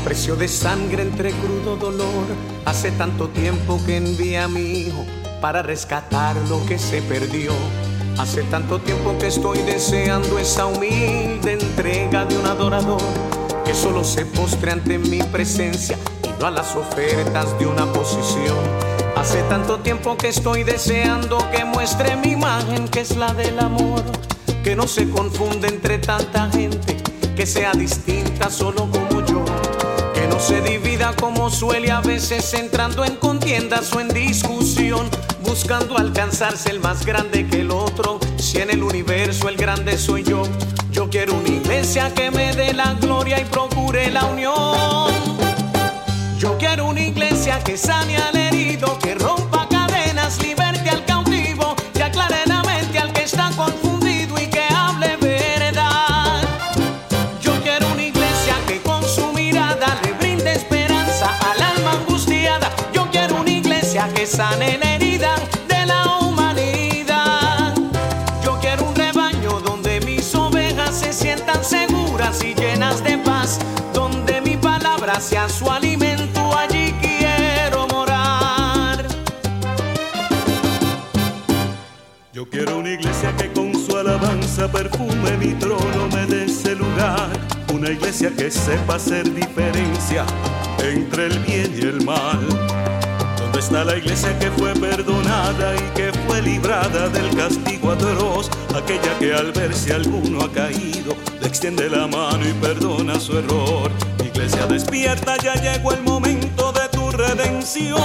Precio 0.08 0.36
de 0.36 0.48
sangre 0.48 1.02
entre 1.02 1.32
crudo 1.32 1.76
dolor. 1.76 2.24
Hace 2.64 2.90
tanto 2.92 3.28
tiempo 3.28 3.78
que 3.84 3.98
envié 3.98 4.38
a 4.38 4.48
mi 4.48 4.62
hijo 4.62 5.04
para 5.42 5.60
rescatar 5.60 6.34
lo 6.48 6.64
que 6.64 6.78
se 6.78 7.02
perdió. 7.02 7.52
Hace 8.16 8.42
tanto 8.44 8.78
tiempo 8.80 9.18
que 9.18 9.26
estoy 9.26 9.58
deseando 9.58 10.38
esa 10.38 10.64
humilde 10.64 11.58
entrega 11.60 12.24
de 12.24 12.38
un 12.38 12.46
adorador 12.46 13.02
que 13.66 13.74
solo 13.74 14.02
se 14.02 14.24
postre 14.24 14.70
ante 14.70 14.96
mi 14.96 15.22
presencia 15.24 15.98
y 16.24 16.40
no 16.40 16.46
a 16.46 16.52
las 16.52 16.74
ofertas 16.74 17.58
de 17.58 17.66
una 17.66 17.84
posición. 17.92 18.56
Hace 19.14 19.42
tanto 19.42 19.80
tiempo 19.80 20.16
que 20.16 20.28
estoy 20.28 20.64
deseando 20.64 21.36
que 21.50 21.66
muestre 21.66 22.16
mi 22.16 22.30
imagen, 22.30 22.88
que 22.88 23.00
es 23.00 23.14
la 23.14 23.34
del 23.34 23.58
amor, 23.60 24.02
que 24.64 24.74
no 24.74 24.86
se 24.86 25.06
confunde 25.10 25.68
entre 25.68 25.98
tanta 25.98 26.48
gente, 26.50 26.96
que 27.36 27.44
sea 27.44 27.72
distinta 27.72 28.48
solo 28.48 28.88
como 28.90 29.22
yo, 29.26 29.44
se 30.38 30.60
divida 30.60 31.14
como 31.16 31.50
suele 31.50 31.90
a 31.90 32.00
veces 32.00 32.54
entrando 32.54 33.04
en 33.04 33.16
contiendas 33.16 33.92
o 33.92 34.00
en 34.00 34.08
discusión, 34.08 35.08
buscando 35.44 35.98
alcanzarse 35.98 36.70
el 36.70 36.80
más 36.80 37.04
grande 37.04 37.46
que 37.46 37.60
el 37.60 37.70
otro, 37.70 38.20
si 38.38 38.58
en 38.58 38.70
el 38.70 38.82
universo 38.82 39.48
el 39.48 39.56
grande 39.56 39.98
soy 39.98 40.22
yo. 40.22 40.42
Yo 40.90 41.10
quiero 41.10 41.34
una 41.34 41.48
iglesia 41.48 42.12
que 42.14 42.30
me 42.30 42.54
dé 42.54 42.72
la 42.72 42.94
gloria 42.94 43.40
y 43.40 43.44
procure 43.46 44.10
la 44.10 44.24
unión. 44.26 45.12
Yo 46.38 46.56
quiero 46.56 46.86
una 46.86 47.00
iglesia 47.00 47.58
que 47.64 47.76
sane 47.76 48.16
al 48.16 48.36
herido, 48.36 48.98
que 49.00 49.14
rompa 49.16 49.68
cadenas, 49.68 50.40
liberte 50.40 50.57
iglesia 64.28 64.28
que 64.28 64.36
sane 64.36 64.78
la 64.78 64.94
herida 64.94 65.34
de 65.68 65.86
la 65.86 66.18
humanidad. 66.18 67.74
Yo 68.44 68.58
quiero 68.60 68.88
un 68.88 68.94
rebaño 68.94 69.60
donde 69.60 70.00
mis 70.00 70.34
ovejas 70.34 70.94
se 71.00 71.12
sientan 71.12 71.64
seguras 71.64 72.42
y 72.44 72.54
llenas 72.54 73.02
de 73.02 73.18
paz, 73.18 73.58
donde 73.94 74.40
mi 74.40 74.56
palabra 74.56 75.20
sea 75.20 75.48
su 75.48 75.70
alimento, 75.70 76.56
allí 76.56 76.94
quiero 77.00 77.86
morar. 77.88 79.06
Yo 82.32 82.48
quiero 82.48 82.78
una 82.78 82.90
iglesia 82.90 83.34
que 83.36 83.52
con 83.52 83.74
su 83.74 83.96
alabanza 83.96 84.70
perfume 84.70 85.36
mi 85.38 85.54
trono, 85.54 86.08
me 86.12 86.26
dé 86.26 86.44
ese 86.44 86.74
lugar. 86.74 87.30
Una 87.72 87.90
iglesia 87.90 88.30
que 88.36 88.50
sepa 88.50 88.96
hacer 88.96 89.32
diferencia 89.32 90.24
entre 90.82 91.26
el 91.26 91.38
bien 91.40 91.74
y 91.76 91.80
el 91.82 92.04
mal. 92.04 93.17
¿Dónde 93.70 93.80
está 93.80 93.92
la 93.92 93.98
iglesia 93.98 94.38
que 94.38 94.50
fue 94.52 94.72
perdonada 94.74 95.76
y 95.76 95.80
que 95.94 96.10
fue 96.26 96.40
librada 96.40 97.08
del 97.10 97.36
castigo 97.36 97.90
atroz? 97.90 98.48
Aquella 98.74 99.18
que 99.18 99.34
al 99.34 99.52
ver 99.52 99.74
si 99.74 99.92
alguno 99.92 100.42
ha 100.42 100.50
caído, 100.50 101.14
le 101.38 101.46
extiende 101.46 101.90
la 101.90 102.06
mano 102.06 102.48
y 102.48 102.52
perdona 102.54 103.20
su 103.20 103.36
error. 103.36 103.90
Iglesia 104.24 104.66
despierta, 104.66 105.36
ya 105.36 105.54
llegó 105.54 105.92
el 105.92 106.02
momento 106.02 106.72
de 106.72 106.88
tu 106.88 107.10
redención. 107.10 107.98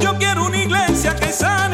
Yo 0.00 0.18
quiero 0.18 0.48
una 0.48 0.62
iglesia 0.62 1.16
que 1.16 1.32
sane 1.32 1.73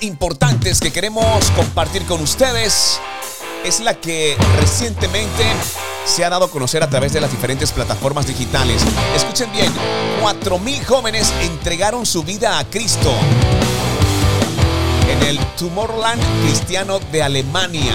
importantes 0.00 0.80
que 0.80 0.90
queremos 0.90 1.48
compartir 1.52 2.04
con 2.06 2.20
ustedes 2.20 2.98
es 3.64 3.78
la 3.78 3.94
que 3.94 4.36
recientemente 4.58 5.44
se 6.04 6.24
ha 6.24 6.30
dado 6.30 6.46
a 6.46 6.50
conocer 6.50 6.82
a 6.82 6.90
través 6.90 7.12
de 7.12 7.20
las 7.20 7.30
diferentes 7.30 7.70
plataformas 7.70 8.26
digitales. 8.26 8.82
Escuchen 9.14 9.50
bien, 9.52 9.72
4.000 10.22 10.84
jóvenes 10.84 11.32
entregaron 11.42 12.04
su 12.04 12.24
vida 12.24 12.58
a 12.58 12.64
Cristo 12.64 13.14
en 15.08 15.22
el 15.22 15.38
Tomorrowland 15.56 16.20
Cristiano 16.42 16.98
de 17.12 17.22
Alemania. 17.22 17.94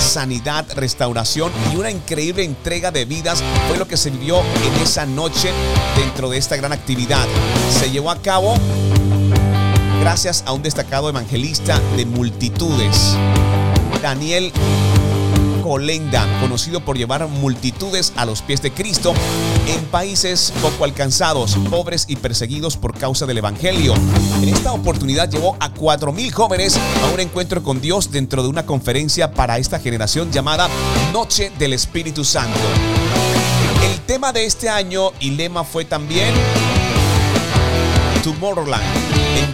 Sanidad, 0.00 0.64
restauración 0.74 1.52
y 1.70 1.76
una 1.76 1.90
increíble 1.90 2.44
entrega 2.44 2.90
de 2.90 3.04
vidas 3.04 3.42
fue 3.68 3.76
lo 3.76 3.86
que 3.86 3.98
se 3.98 4.08
vivió 4.08 4.40
en 4.40 4.82
esa 4.82 5.04
noche 5.04 5.52
dentro 5.96 6.30
de 6.30 6.38
esta 6.38 6.56
gran 6.56 6.72
actividad. 6.72 7.26
Se 7.78 7.90
llevó 7.90 8.10
a 8.10 8.22
cabo 8.22 8.54
gracias 10.00 10.42
a 10.46 10.52
un 10.52 10.62
destacado 10.62 11.08
evangelista 11.08 11.78
de 11.96 12.06
multitudes, 12.06 13.16
Daniel 14.02 14.50
Colenda, 15.62 16.26
conocido 16.40 16.80
por 16.80 16.96
llevar 16.96 17.28
multitudes 17.28 18.12
a 18.16 18.24
los 18.24 18.42
pies 18.42 18.62
de 18.62 18.72
Cristo 18.72 19.12
en 19.68 19.84
países 19.86 20.52
poco 20.62 20.84
alcanzados, 20.84 21.54
pobres 21.68 22.06
y 22.08 22.16
perseguidos 22.16 22.76
por 22.76 22.96
causa 22.96 23.26
del 23.26 23.38
Evangelio. 23.38 23.94
En 24.42 24.48
esta 24.48 24.72
oportunidad 24.72 25.30
llevó 25.30 25.56
a 25.60 25.72
4.000 25.72 26.32
jóvenes 26.32 26.76
a 26.76 27.14
un 27.14 27.20
encuentro 27.20 27.62
con 27.62 27.80
Dios 27.80 28.10
dentro 28.10 28.42
de 28.42 28.48
una 28.48 28.66
conferencia 28.66 29.32
para 29.32 29.58
esta 29.58 29.78
generación 29.78 30.32
llamada 30.32 30.68
Noche 31.12 31.52
del 31.58 31.74
Espíritu 31.74 32.24
Santo. 32.24 32.58
El 33.84 34.00
tema 34.00 34.32
de 34.32 34.46
este 34.46 34.68
año 34.68 35.12
y 35.20 35.30
lema 35.30 35.62
fue 35.62 35.84
también 35.84 36.34
Tomorrowland, 38.22 38.84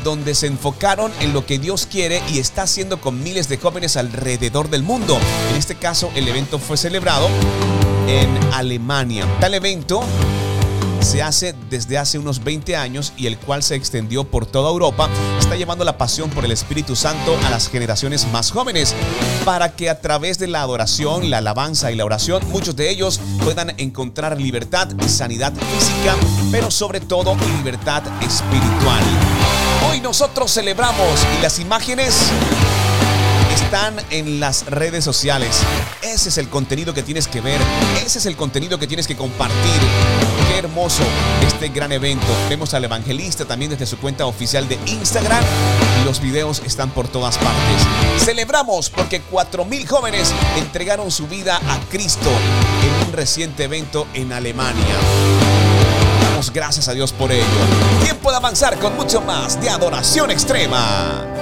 donde 0.06 0.36
se 0.36 0.46
enfocaron 0.46 1.10
en 1.20 1.32
lo 1.32 1.44
que 1.44 1.58
Dios 1.58 1.88
quiere 1.90 2.22
y 2.32 2.38
está 2.38 2.62
haciendo 2.62 3.00
con 3.00 3.24
miles 3.24 3.48
de 3.48 3.58
jóvenes 3.58 3.96
alrededor 3.96 4.70
del 4.70 4.84
mundo. 4.84 5.18
En 5.50 5.56
este 5.56 5.74
caso, 5.74 6.12
el 6.14 6.28
evento 6.28 6.60
fue 6.60 6.76
celebrado 6.76 7.28
en 8.06 8.30
Alemania. 8.54 9.26
Tal 9.40 9.54
evento 9.54 10.04
se 11.00 11.22
hace 11.22 11.56
desde 11.70 11.98
hace 11.98 12.20
unos 12.20 12.44
20 12.44 12.76
años 12.76 13.12
y 13.16 13.26
el 13.26 13.36
cual 13.36 13.64
se 13.64 13.74
extendió 13.74 14.22
por 14.22 14.46
toda 14.46 14.70
Europa, 14.70 15.08
está 15.40 15.56
llevando 15.56 15.84
la 15.84 15.98
pasión 15.98 16.30
por 16.30 16.44
el 16.44 16.52
Espíritu 16.52 16.94
Santo 16.94 17.36
a 17.44 17.50
las 17.50 17.68
generaciones 17.68 18.28
más 18.28 18.52
jóvenes 18.52 18.94
para 19.44 19.74
que 19.74 19.90
a 19.90 20.00
través 20.00 20.38
de 20.38 20.46
la 20.46 20.62
adoración, 20.62 21.30
la 21.30 21.38
alabanza 21.38 21.90
y 21.90 21.96
la 21.96 22.04
oración, 22.04 22.42
muchos 22.50 22.76
de 22.76 22.90
ellos 22.90 23.20
puedan 23.42 23.74
encontrar 23.78 24.40
libertad 24.40 24.88
y 25.04 25.08
sanidad 25.08 25.52
física, 25.52 26.14
pero 26.52 26.70
sobre 26.70 27.00
todo 27.00 27.36
libertad 27.58 28.04
espiritual. 28.22 29.45
Hoy 29.88 30.00
nosotros 30.00 30.52
celebramos 30.52 31.26
y 31.38 31.42
las 31.42 31.58
imágenes 31.58 32.14
están 33.54 33.96
en 34.10 34.40
las 34.40 34.66
redes 34.66 35.04
sociales. 35.04 35.60
Ese 36.02 36.28
es 36.28 36.38
el 36.38 36.48
contenido 36.48 36.94
que 36.94 37.02
tienes 37.02 37.28
que 37.28 37.40
ver. 37.40 37.60
Ese 38.04 38.18
es 38.18 38.26
el 38.26 38.36
contenido 38.36 38.78
que 38.78 38.86
tienes 38.86 39.06
que 39.06 39.16
compartir. 39.16 39.80
Qué 40.48 40.58
hermoso 40.58 41.02
este 41.46 41.68
gran 41.68 41.92
evento. 41.92 42.26
Vemos 42.48 42.74
al 42.74 42.84
evangelista 42.84 43.44
también 43.44 43.72
desde 43.72 43.86
su 43.86 43.98
cuenta 43.98 44.26
oficial 44.26 44.68
de 44.68 44.78
Instagram. 44.86 45.42
Los 46.04 46.20
videos 46.20 46.62
están 46.64 46.90
por 46.90 47.08
todas 47.08 47.38
partes. 47.38 48.24
Celebramos 48.24 48.90
porque 48.90 49.22
4.000 49.30 49.86
jóvenes 49.86 50.32
entregaron 50.56 51.10
su 51.10 51.26
vida 51.26 51.56
a 51.56 51.80
Cristo 51.90 52.30
en 52.82 53.08
un 53.08 53.12
reciente 53.12 53.64
evento 53.64 54.06
en 54.14 54.32
Alemania. 54.32 55.65
Gracias 56.52 56.88
a 56.88 56.94
Dios 56.94 57.12
por 57.12 57.30
ello. 57.32 57.44
Tiempo 58.02 58.30
de 58.30 58.36
avanzar 58.36 58.78
con 58.78 58.96
mucho 58.96 59.20
más 59.20 59.60
de 59.60 59.68
adoración 59.68 60.30
extrema. 60.30 61.35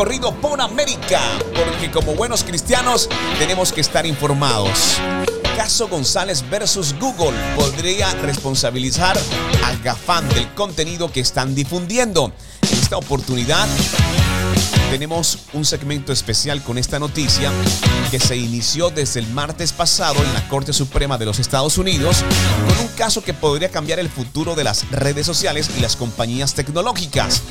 Recorrido 0.00 0.32
por 0.40 0.62
América, 0.62 1.20
porque 1.54 1.90
como 1.90 2.14
buenos 2.14 2.42
cristianos 2.42 3.06
tenemos 3.38 3.70
que 3.70 3.82
estar 3.82 4.06
informados. 4.06 4.96
Caso 5.58 5.88
González 5.88 6.42
versus 6.48 6.94
Google 6.98 7.36
podría 7.54 8.10
responsabilizar 8.22 9.18
a 9.62 9.74
Gafán 9.84 10.26
del 10.30 10.48
contenido 10.54 11.12
que 11.12 11.20
están 11.20 11.54
difundiendo. 11.54 12.32
En 12.62 12.78
esta 12.78 12.96
oportunidad 12.96 13.68
tenemos 14.90 15.38
un 15.52 15.64
segmento 15.64 16.12
especial 16.12 16.62
con 16.64 16.76
esta 16.76 16.98
noticia 16.98 17.52
que 18.10 18.18
se 18.18 18.36
inició 18.36 18.90
desde 18.90 19.20
el 19.20 19.28
martes 19.28 19.72
pasado 19.72 20.16
en 20.22 20.34
la 20.34 20.48
Corte 20.48 20.72
Suprema 20.72 21.16
de 21.16 21.26
los 21.26 21.38
Estados 21.38 21.78
Unidos 21.78 22.24
con 22.68 22.78
un 22.80 22.88
caso 22.96 23.22
que 23.22 23.32
podría 23.32 23.70
cambiar 23.70 24.00
el 24.00 24.08
futuro 24.08 24.56
de 24.56 24.64
las 24.64 24.90
redes 24.90 25.26
sociales 25.26 25.70
y 25.78 25.80
las 25.80 25.94
compañías 25.94 26.54
tecnológicas. 26.54 27.42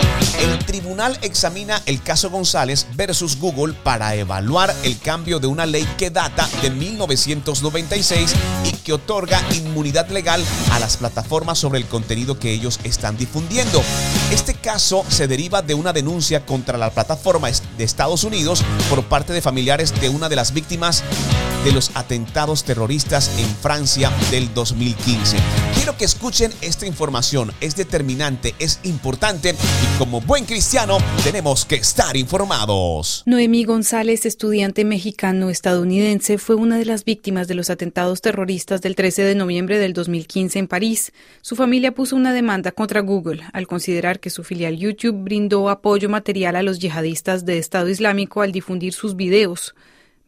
El 0.42 0.60
tribunal 0.66 1.18
examina 1.22 1.82
el 1.86 2.02
caso 2.02 2.30
González 2.30 2.88
versus 2.96 3.38
Google 3.38 3.74
para 3.74 4.16
evaluar 4.16 4.76
el 4.84 5.00
cambio 5.00 5.40
de 5.40 5.48
una 5.48 5.66
ley 5.66 5.88
que 5.98 6.10
data 6.10 6.48
de 6.62 6.72
1996 6.72 8.34
y 8.66 8.72
que 8.72 8.94
otorga 8.94 9.42
inmunidad 9.56 10.10
legal 10.10 10.44
a 10.72 10.80
las 10.80 10.98
plataformas 10.98 11.58
sobre 11.58 11.80
el 11.80 11.86
contenido 11.86 12.38
que 12.38 12.52
ellos 12.52 12.82
están 12.84 13.18
difundiendo. 13.18 13.82
Este 14.32 14.54
caso 14.54 15.04
se 15.10 15.28
deriva 15.28 15.64
de 15.64 15.74
una 15.74 15.92
denuncia 15.92 16.46
contra 16.46 16.78
la 16.78 16.92
plataforma 16.92 17.50
de 17.50 17.84
Estados 17.84 18.24
Unidos 18.24 18.64
por 18.88 19.04
parte 19.04 19.34
de 19.34 19.42
familiares 19.42 20.00
de 20.00 20.10
una 20.10 20.30
de 20.30 20.36
las 20.36 20.54
víctimas 20.54 21.04
de 21.64 21.72
los 21.72 21.92
atentados 21.96 22.64
terroristas 22.64 23.38
en 23.40 23.48
Francia 23.48 24.12
del 24.32 24.54
2015. 24.54 25.38
Quiero 25.76 25.98
que 25.98 26.06
escuchen 26.06 26.52
esta 26.62 26.86
información, 26.86 27.52
es 27.62 27.76
determinante, 27.76 28.56
es 28.60 28.80
importante 28.84 29.52
y 29.52 29.98
como 29.98 30.22
buen 30.22 30.46
cristiano 30.46 30.98
tenemos 31.24 31.66
que 31.66 31.76
estar 31.76 32.16
informados. 32.16 33.24
Noemí 33.26 33.66
González, 33.66 34.26
estudiante 34.26 34.86
mexicano-estadounidense, 34.86 36.38
fue 36.38 36.56
una 36.56 36.78
de 36.78 36.86
las 36.86 37.04
víctimas 37.04 37.48
de 37.48 37.56
los 37.56 37.70
atentados 37.70 38.22
terroristas 38.22 38.82
del 38.82 38.96
13 38.96 39.24
de 39.24 39.36
noviembre 39.36 39.80
del 39.80 39.94
2015 39.94 40.60
en 40.60 40.68
París. 40.68 41.12
Su 41.42 41.56
familia 41.56 41.94
puso 41.94 42.16
una 42.16 42.34
demanda 42.34 42.72
contra 42.72 43.02
Google 43.02 43.44
al 43.54 43.68
considerar 43.68 44.20
que 44.20 44.30
su 44.30 44.44
filial 44.44 44.78
YouTube 44.78 45.24
brindó 45.24 45.70
apoyo 45.70 46.10
material 46.10 46.56
a 46.56 46.64
los 46.64 46.80
yihadistas 46.80 47.46
de 47.46 47.58
Estado 47.58 47.90
Islámico 47.90 48.42
al 48.42 48.52
difundir 48.52 48.94
sus 48.94 49.16
videos. 49.16 49.74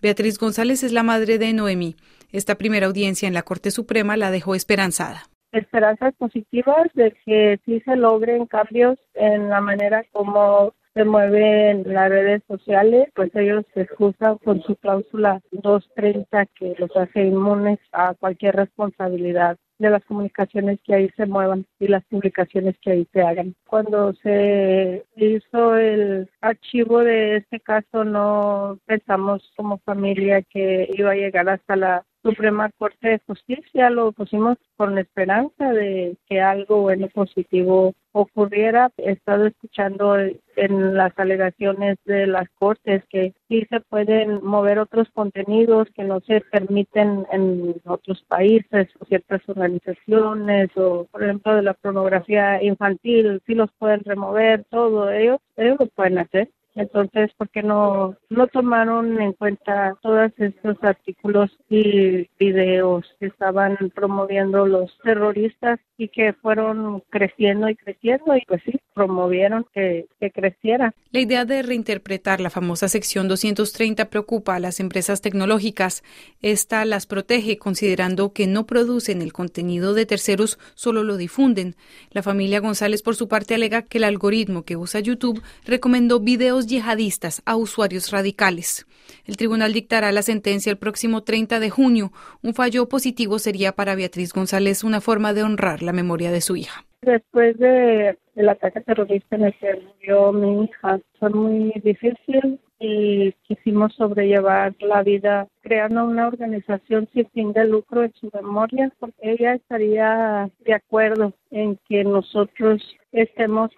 Beatriz 0.02 0.40
González 0.40 0.84
es 0.84 0.94
la 0.94 1.04
madre 1.04 1.38
de 1.38 1.54
Noemí. 1.54 1.96
Esta 2.32 2.56
primera 2.56 2.88
audiencia 2.88 3.28
en 3.28 3.36
la 3.36 3.44
Corte 3.44 3.70
Suprema 3.70 4.18
la 4.18 4.32
dejó 4.32 4.56
esperanzada. 4.56 5.24
Esperanzas 5.52 6.16
positivas 6.16 6.88
de 6.96 7.14
que 7.24 7.60
sí 7.66 7.82
se 7.82 7.96
logren 7.96 8.48
cambios 8.48 8.98
en 9.14 9.50
la 9.50 9.62
manera 9.62 10.04
como 10.12 10.74
se 10.96 11.06
mueven 11.06 11.84
las 11.86 12.10
redes 12.10 12.42
sociales, 12.48 13.10
pues 13.16 13.30
ellos 13.36 13.64
se 13.74 13.82
excusan 13.82 14.38
con 14.40 14.62
su 14.64 14.76
cláusula 14.76 15.40
230 15.52 16.48
que 16.48 16.74
los 16.80 16.90
hace 16.98 17.26
inmunes 17.26 17.80
a 17.92 18.14
cualquier 18.16 18.56
responsabilidad 18.56 19.58
de 19.82 19.90
las 19.90 20.06
comunicaciones 20.06 20.80
que 20.84 20.94
ahí 20.94 21.10
se 21.18 21.26
muevan 21.26 21.66
y 21.80 21.88
las 21.88 22.04
publicaciones 22.06 22.76
que 22.82 22.92
ahí 22.92 23.08
se 23.12 23.22
hagan. 23.22 23.56
Cuando 23.68 24.14
se 24.14 25.06
hizo 25.16 25.76
el 25.76 26.30
archivo 26.40 27.00
de 27.00 27.38
este 27.38 27.60
caso, 27.60 28.04
no 28.04 28.80
pensamos 28.86 29.52
como 29.58 29.80
familia 29.80 30.44
que 30.44 30.88
iba 30.94 31.12
a 31.12 31.16
llegar 31.16 31.50
hasta 31.50 31.76
la 31.76 32.06
Suprema 32.24 32.70
Corte 32.78 33.10
de 33.10 33.22
Justicia, 33.26 33.90
lo 33.90 34.12
pusimos 34.12 34.58
con 34.78 34.96
la 34.96 35.02
esperanza 35.02 35.72
de 35.72 36.18
que 36.28 36.40
algo 36.40 36.82
bueno 36.82 37.08
positivo 37.10 37.94
ocurriera. 38.12 38.92
He 38.98 39.12
estado 39.12 39.48
escuchando 39.48 40.18
en 40.18 40.94
las 40.96 41.18
alegaciones 41.18 41.98
de 42.06 42.28
las 42.28 42.48
cortes 42.60 43.04
que 43.10 43.34
sí 43.48 43.66
se 43.70 43.80
pueden 43.80 44.44
mover 44.44 44.80
otros 44.80 45.10
contenidos 45.14 45.88
que 45.96 46.04
no 46.04 46.20
se 46.22 46.42
permiten 46.42 47.26
en 47.32 47.76
otros 47.86 48.24
países 48.28 48.90
o 49.00 49.06
ciertas 49.06 49.42
organizaciones 49.48 50.70
o 50.76 51.08
por 51.12 51.24
ejemplo 51.24 51.56
de 51.56 51.64
la 51.64 51.74
pornografía 51.74 52.62
infantil, 52.62 53.42
sí 53.46 53.56
los 53.56 53.72
pueden 53.80 54.02
remover, 54.04 54.64
todo 54.70 55.12
ellos, 55.12 55.40
ellos 55.58 55.78
lo 55.80 55.88
pueden 55.88 56.20
hacer. 56.20 56.50
Entonces, 56.76 57.32
¿por 57.38 57.50
qué 57.50 57.64
no, 57.64 58.16
no 58.30 58.48
tomaron 58.48 59.22
en 59.22 59.34
cuenta 59.34 59.96
todos 60.02 60.32
estos 60.38 60.78
artículos 60.82 61.52
y 61.70 62.30
videos 62.40 63.06
que 63.20 63.28
estaban 63.28 63.78
promoviendo 63.94 64.66
los 64.66 64.98
terroristas 65.04 65.80
y 65.98 66.08
que 66.08 66.34
fueron 66.34 67.04
creciendo 67.10 67.70
y 67.70 67.76
creciendo 67.76 68.36
y 68.36 68.46
pues 68.48 68.62
sí, 68.66 68.80
promovieron 68.94 69.66
que, 69.74 70.08
que 70.20 70.32
creciera? 70.32 70.94
La 71.12 71.20
idea 71.20 71.46
de 71.46 71.62
reinterpretar 71.62 72.40
la 72.40 72.50
famosa 72.50 72.88
sección 72.88 73.28
230 73.28 74.10
preocupa 74.10 74.56
a 74.56 74.60
las 74.60 74.80
empresas 74.80 75.22
tecnológicas. 75.22 76.04
Esta 76.42 76.86
las 76.86 77.06
protege 77.06 77.58
considerando 77.58 78.34
que 78.34 78.48
no 78.48 78.66
producen 78.66 79.22
el 79.22 79.34
contenido 79.34 79.94
de 79.94 80.06
terceros, 80.06 80.58
solo 80.76 81.04
lo 81.04 81.18
difunden. 81.18 81.76
La 82.12 82.24
familia 82.24 82.60
González, 82.60 83.02
por 83.02 83.16
su 83.16 83.28
parte, 83.28 83.56
alega 83.56 83.82
que 83.84 83.98
el 83.98 84.04
algoritmo 84.06 84.64
que 84.64 84.78
usa 84.78 85.00
YouTube 85.00 85.42
recomendó 85.66 86.20
videos 86.20 86.61
yihadistas 86.68 87.42
a 87.46 87.56
usuarios 87.56 88.12
radicales. 88.12 88.86
El 89.26 89.38
tribunal 89.38 89.74
dictará 89.74 90.12
la 90.12 90.22
sentencia 90.22 90.72
el 90.72 90.78
próximo 90.78 91.24
30 91.24 91.60
de 91.60 91.70
junio. 91.70 92.12
Un 92.42 92.54
fallo 92.54 92.88
positivo 92.88 93.40
sería 93.40 93.72
para 93.74 93.96
Beatriz 93.96 94.34
González 94.34 94.84
una 94.84 95.02
forma 95.02 95.34
de 95.34 95.44
honrar 95.44 95.82
la 95.82 95.94
memoria 95.94 96.32
de 96.32 96.42
su 96.42 96.56
hija. 96.56 96.86
Después 97.02 97.58
de, 97.58 98.18
del 98.36 98.50
ataque 98.50 98.82
terrorista 98.82 99.36
en 99.36 99.46
el 99.46 99.54
que 99.58 99.82
murió 99.82 100.32
mi 100.32 100.66
hija, 100.66 101.00
fue 101.20 101.30
muy 101.32 101.72
difícil 101.84 102.60
y 102.80 103.32
quisimos 103.48 103.94
sobrellevar 103.94 104.74
la 104.80 105.04
vida 105.04 105.48
creando 105.62 106.04
una 106.06 106.28
organización 106.28 107.08
sin 107.14 107.28
fin 107.30 107.54
de 107.54 107.66
lucro 107.66 108.04
en 108.04 108.14
su 108.14 108.30
memoria, 108.34 108.92
porque 109.00 109.16
ella 109.22 109.54
estaría 109.54 110.50
de 110.66 110.74
acuerdo 110.74 111.34
en 111.52 111.78
que 111.88 112.04
nosotros 112.04 112.82
estemos 113.12 113.72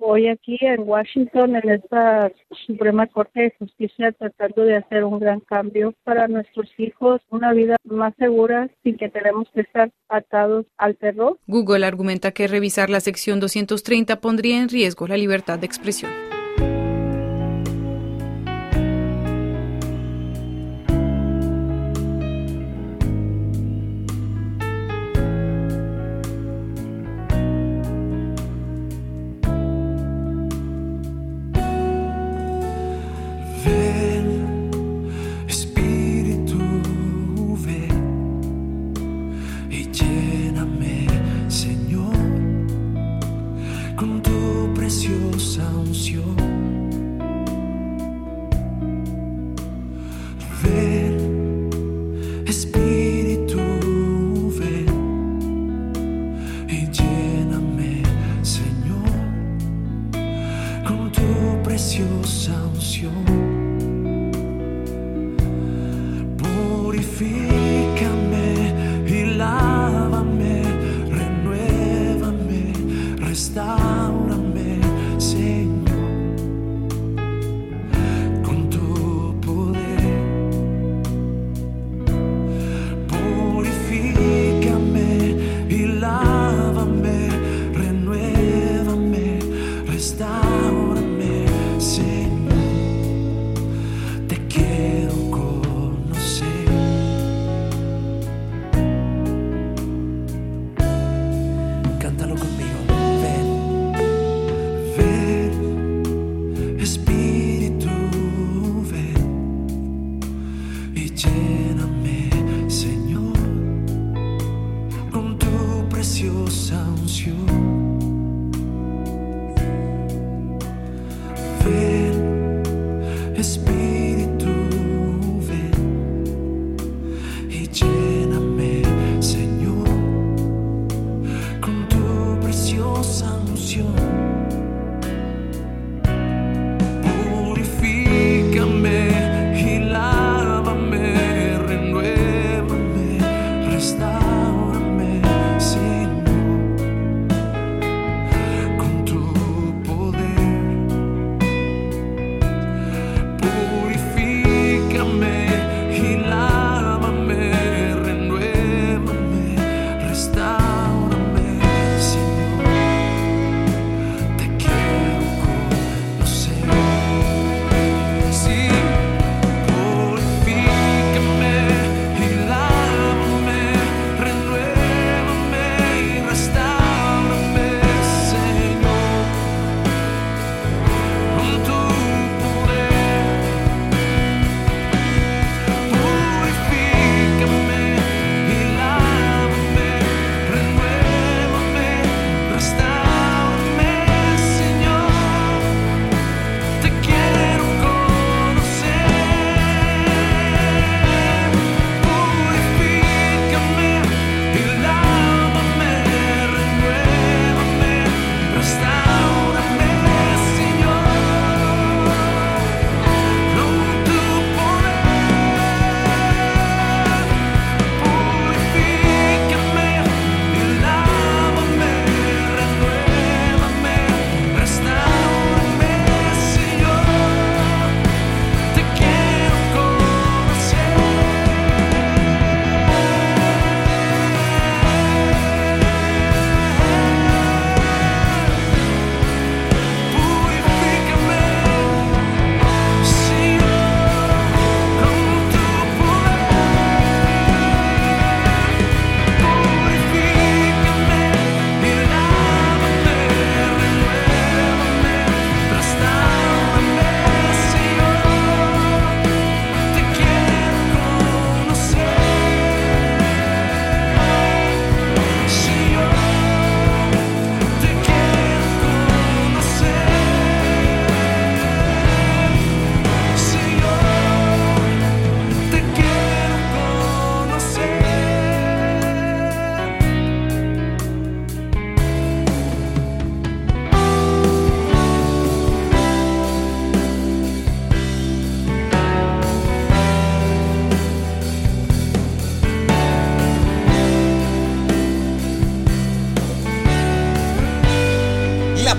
hoy 0.00 0.28
aquí 0.28 0.58
en 0.60 0.82
Washington, 0.82 1.56
en 1.56 1.70
esta 1.70 2.30
Suprema 2.66 3.06
Corte 3.06 3.40
de 3.40 3.54
Justicia, 3.58 4.12
tratando 4.12 4.62
de 4.62 4.76
hacer 4.76 5.04
un 5.04 5.18
gran 5.18 5.40
cambio 5.40 5.94
para 6.04 6.28
nuestros 6.28 6.68
hijos, 6.78 7.20
una 7.30 7.52
vida 7.52 7.76
más 7.84 8.14
segura 8.18 8.68
sin 8.82 8.96
que 8.96 9.08
tenemos 9.08 9.48
que 9.54 9.62
estar 9.62 9.90
atados 10.08 10.66
al 10.76 10.96
terror. 10.96 11.38
Google 11.46 11.86
argumenta 11.86 12.32
que 12.32 12.48
revisar 12.48 12.90
la 12.90 13.00
sección 13.00 13.40
230 13.40 14.20
pondría 14.20 14.60
en 14.60 14.68
riesgo 14.68 15.06
la 15.06 15.16
libertad 15.16 15.58
de 15.58 15.66
expresión. 15.66 16.10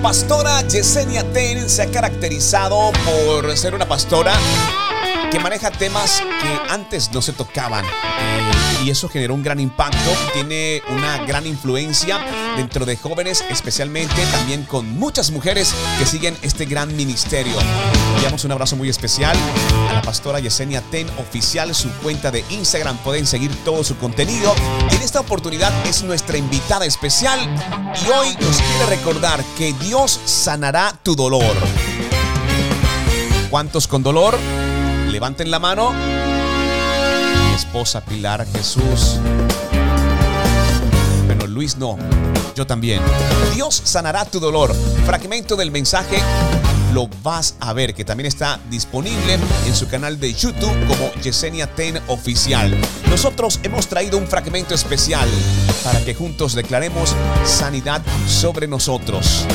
Pastora 0.01 0.61
Yesenia 0.67 1.23
Ten 1.31 1.69
se 1.69 1.83
ha 1.83 1.91
caracterizado 1.91 2.91
por 3.05 3.55
ser 3.55 3.75
una 3.75 3.87
pastora 3.87 4.33
que 5.31 5.39
maneja 5.39 5.71
temas 5.71 6.21
que 6.41 6.73
antes 6.73 7.11
no 7.13 7.21
se 7.21 7.31
tocaban. 7.31 7.85
Eh, 7.85 8.83
y 8.83 8.89
eso 8.89 9.07
generó 9.07 9.33
un 9.33 9.43
gran 9.43 9.59
impacto, 9.59 10.11
tiene 10.33 10.81
una 10.89 11.19
gran 11.25 11.47
influencia 11.47 12.19
dentro 12.57 12.85
de 12.85 12.97
jóvenes, 12.97 13.43
especialmente 13.49 14.25
también 14.31 14.63
con 14.63 14.89
muchas 14.99 15.31
mujeres 15.31 15.73
que 15.99 16.05
siguen 16.05 16.35
este 16.41 16.65
gran 16.65 16.95
ministerio. 16.95 17.53
Enviamos 18.15 18.43
un 18.43 18.51
abrazo 18.51 18.75
muy 18.75 18.89
especial 18.89 19.37
a 19.89 19.93
la 19.93 20.01
pastora 20.01 20.39
Yesenia 20.39 20.81
Ten 20.91 21.07
oficial, 21.17 21.73
su 21.73 21.89
cuenta 22.03 22.31
de 22.31 22.43
Instagram, 22.49 22.97
pueden 22.97 23.25
seguir 23.25 23.55
todo 23.63 23.83
su 23.83 23.97
contenido. 23.97 24.53
Y 24.91 24.95
en 24.95 25.01
esta 25.01 25.21
oportunidad 25.21 25.71
es 25.85 26.03
nuestra 26.03 26.37
invitada 26.37 26.85
especial 26.85 27.39
y 27.39 28.09
hoy 28.09 28.35
nos 28.41 28.57
quiere 28.57 28.85
recordar 28.87 29.43
que 29.57 29.73
Dios 29.73 30.19
sanará 30.25 30.93
tu 31.03 31.15
dolor. 31.15 31.55
¿Cuántos 33.49 33.87
con 33.87 34.03
dolor? 34.03 34.37
Levanten 35.21 35.51
la 35.51 35.59
mano. 35.59 35.93
Mi 35.93 37.53
esposa 37.53 38.01
Pilar 38.01 38.43
Jesús. 38.53 39.19
Bueno, 41.27 41.45
Luis 41.45 41.77
no. 41.77 41.95
Yo 42.55 42.65
también. 42.65 43.03
Dios 43.53 43.79
sanará 43.83 44.25
tu 44.25 44.39
dolor. 44.39 44.73
Fragmento 45.05 45.55
del 45.55 45.69
mensaje 45.69 46.17
lo 46.91 47.07
vas 47.21 47.53
a 47.59 47.71
ver, 47.73 47.93
que 47.93 48.03
también 48.03 48.25
está 48.25 48.59
disponible 48.71 49.37
en 49.67 49.75
su 49.75 49.87
canal 49.87 50.19
de 50.19 50.33
YouTube 50.33 50.87
como 50.87 51.13
Yesenia 51.21 51.67
Ten 51.67 52.01
Oficial. 52.07 52.75
Nosotros 53.07 53.59
hemos 53.61 53.85
traído 53.85 54.17
un 54.17 54.25
fragmento 54.25 54.73
especial 54.73 55.29
para 55.83 56.03
que 56.03 56.15
juntos 56.15 56.55
declaremos 56.55 57.15
sanidad 57.45 58.01
sobre 58.25 58.67
nosotros. 58.67 59.45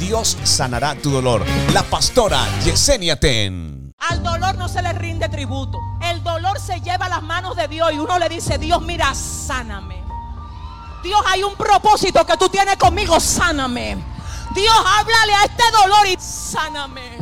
Dios 0.00 0.36
sanará 0.42 0.96
tu 0.96 1.10
dolor. 1.10 1.44
La 1.72 1.84
pastora 1.84 2.44
Yesenia 2.64 3.14
Ten. 3.14 3.75
Al 4.10 4.22
dolor 4.22 4.56
no 4.56 4.68
se 4.68 4.82
le 4.82 4.92
rinde 4.92 5.28
tributo. 5.28 5.78
El 6.00 6.22
dolor 6.22 6.60
se 6.60 6.80
lleva 6.80 7.06
a 7.06 7.08
las 7.08 7.22
manos 7.22 7.56
de 7.56 7.66
Dios 7.68 7.92
y 7.92 7.98
uno 7.98 8.18
le 8.18 8.28
dice, 8.28 8.58
Dios, 8.58 8.80
mira, 8.82 9.14
sáname. 9.14 10.04
Dios, 11.02 11.20
hay 11.26 11.42
un 11.42 11.54
propósito 11.54 12.24
que 12.24 12.36
tú 12.36 12.48
tienes 12.48 12.76
conmigo, 12.76 13.18
sáname. 13.18 13.96
Dios, 14.54 14.74
háblale 14.74 15.34
a 15.34 15.44
este 15.44 15.62
dolor 15.72 16.06
y 16.06 16.16
sáname. 16.18 17.18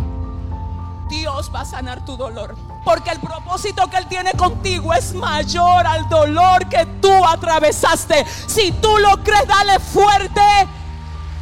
Dios 1.08 1.50
va 1.54 1.60
a 1.62 1.64
sanar 1.64 2.04
tu 2.04 2.16
dolor. 2.16 2.56
Porque 2.84 3.10
el 3.10 3.20
propósito 3.20 3.88
que 3.88 3.96
Él 3.96 4.06
tiene 4.06 4.32
contigo 4.32 4.92
es 4.92 5.14
mayor 5.14 5.86
al 5.86 6.08
dolor 6.08 6.68
que 6.68 6.84
tú 7.00 7.12
atravesaste. 7.24 8.26
Si 8.46 8.72
tú 8.72 8.98
lo 8.98 9.22
crees, 9.22 9.46
dale 9.46 9.78
fuerte 9.78 10.40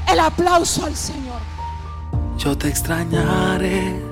el 0.07 0.21
aplauso 0.21 0.87
al 0.87 0.97
Señor. 0.97 1.41
Yo 2.39 2.57
te 2.57 2.69
extrañaré. 2.69 4.12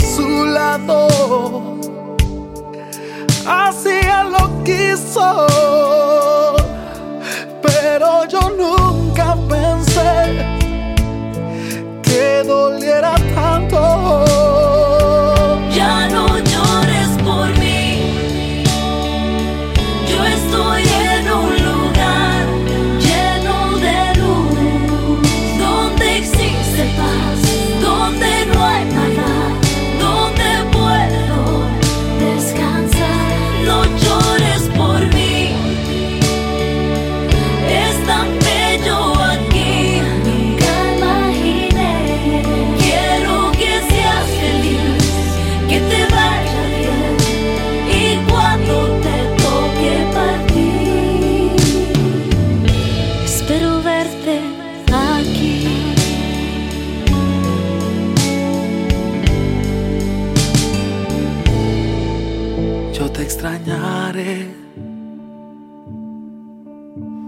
su 0.00 0.46
lado. 0.46 1.08
Así 3.46 3.90
Él 3.90 4.32
lo 4.32 4.64
quiso, 4.64 5.46
pero 7.62 8.26
yo 8.26 8.40
nunca 8.50 9.36
pensé 9.48 10.46
que 12.02 12.42
doliera 12.44 13.14
tanto. 13.34 14.33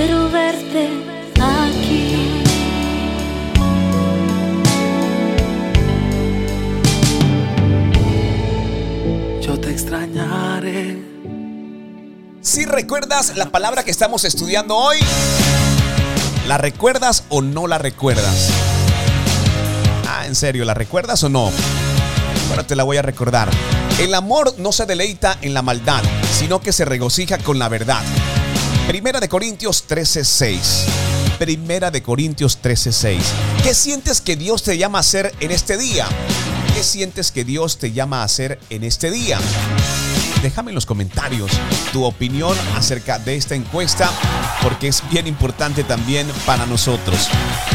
espero 0.00 0.30
verte 0.30 0.88
aquí 1.42 2.42
Yo 9.42 9.60
te 9.60 9.70
extrañaré. 9.70 10.96
Si 12.40 12.64
recuerdas 12.64 13.36
la 13.36 13.50
palabra 13.50 13.82
que 13.82 13.90
estamos 13.90 14.24
estudiando 14.24 14.76
hoy, 14.76 14.98
¿la 16.46 16.56
recuerdas 16.56 17.24
o 17.28 17.42
no 17.42 17.66
la 17.66 17.78
recuerdas? 17.78 18.50
Ah, 20.08 20.26
en 20.26 20.34
serio, 20.34 20.64
¿la 20.64 20.74
recuerdas 20.74 21.22
o 21.24 21.28
no? 21.28 21.50
Bueno, 22.48 22.64
te 22.64 22.76
la 22.76 22.84
voy 22.84 22.96
a 22.96 23.02
recordar. 23.02 23.50
El 23.98 24.14
amor 24.14 24.54
no 24.58 24.72
se 24.72 24.86
deleita 24.86 25.36
en 25.42 25.52
la 25.52 25.62
maldad, 25.62 26.02
sino 26.38 26.60
que 26.60 26.72
se 26.72 26.84
regocija 26.84 27.38
con 27.38 27.58
la 27.58 27.68
verdad. 27.68 28.02
Primera 28.90 29.20
de 29.20 29.28
Corintios 29.28 29.84
13:6. 29.86 30.58
Primera 31.38 31.92
de 31.92 32.02
Corintios 32.02 32.58
13:6. 32.60 33.22
¿Qué 33.62 33.72
sientes 33.72 34.20
que 34.20 34.34
Dios 34.34 34.64
te 34.64 34.78
llama 34.78 34.98
a 34.98 35.02
hacer 35.02 35.32
en 35.38 35.52
este 35.52 35.78
día? 35.78 36.08
¿Qué 36.74 36.82
sientes 36.82 37.30
que 37.30 37.44
Dios 37.44 37.78
te 37.78 37.92
llama 37.92 38.22
a 38.22 38.24
hacer 38.24 38.58
en 38.68 38.82
este 38.82 39.12
día? 39.12 39.38
Déjame 40.42 40.72
en 40.72 40.74
los 40.74 40.86
comentarios 40.86 41.52
tu 41.92 42.02
opinión 42.02 42.56
acerca 42.74 43.20
de 43.20 43.36
esta 43.36 43.54
encuesta 43.54 44.10
porque 44.60 44.88
es 44.88 45.08
bien 45.08 45.28
importante 45.28 45.84
también 45.84 46.26
para 46.44 46.66
nosotros. 46.66 47.28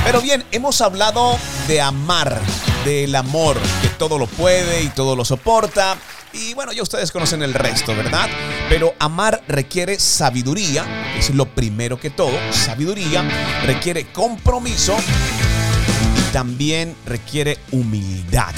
Pero 0.04 0.20
bien, 0.20 0.44
hemos 0.52 0.82
hablado 0.82 1.40
de 1.70 1.80
amar, 1.80 2.42
del 2.84 3.16
amor, 3.16 3.58
que 3.82 3.88
todo 3.88 4.18
lo 4.18 4.28
puede 4.28 4.84
y 4.84 4.90
todo 4.90 5.16
lo 5.16 5.24
soporta 5.24 5.98
Y 6.38 6.54
bueno, 6.54 6.74
ya 6.74 6.84
ustedes 6.84 7.14
conocen 7.14 7.42
el 7.44 7.54
resto, 7.54 7.96
¿verdad? 7.96 8.30
Pero 8.68 8.94
amar 9.00 9.42
requiere 9.48 9.98
sabiduría, 9.98 11.16
es 11.18 11.30
lo 11.30 11.46
primero 11.46 11.98
que 11.98 12.10
todo. 12.10 12.34
Sabiduría 12.52 13.24
requiere 13.66 14.12
compromiso 14.12 14.98
y 14.98 16.34
también 16.34 16.94
requiere 17.06 17.58
humildad. 17.72 18.54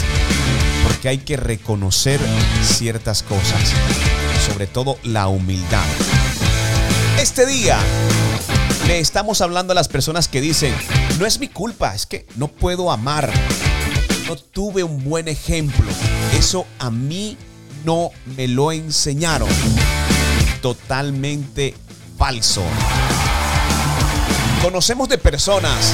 Porque 0.88 1.09
hay 1.09 1.19
que 1.19 1.38
reconocer 1.38 2.19
ciertas 2.63 3.21
cosas, 3.21 3.61
sobre 4.49 4.65
todo 4.65 4.97
la 5.03 5.28
humildad. 5.28 5.86
Este 7.21 7.45
día 7.45 7.78
le 8.88 8.97
estamos 8.97 9.41
hablando 9.41 9.73
a 9.73 9.75
las 9.75 9.88
personas 9.88 10.28
que 10.28 10.41
dicen, 10.41 10.73
no 11.19 11.28
es 11.28 11.39
mi 11.39 11.47
culpa, 11.47 11.93
es 11.93 12.07
que 12.07 12.25
no 12.38 12.47
puedo 12.47 12.91
amar. 12.91 13.32
No 14.28 14.36
tuve 14.36 14.84
un 14.84 15.03
buen 15.03 15.28
ejemplo. 15.28 15.86
Eso 16.34 16.65
a 16.80 16.89
mí 16.89 17.38
no 17.88 18.11
me 18.35 18.49
lo 18.49 18.73
enseñaron. 18.73 19.47
Totalmente 20.61 21.73
falso. 22.17 22.61
Conocemos 24.61 25.07
de 25.07 25.17
personas 25.17 25.93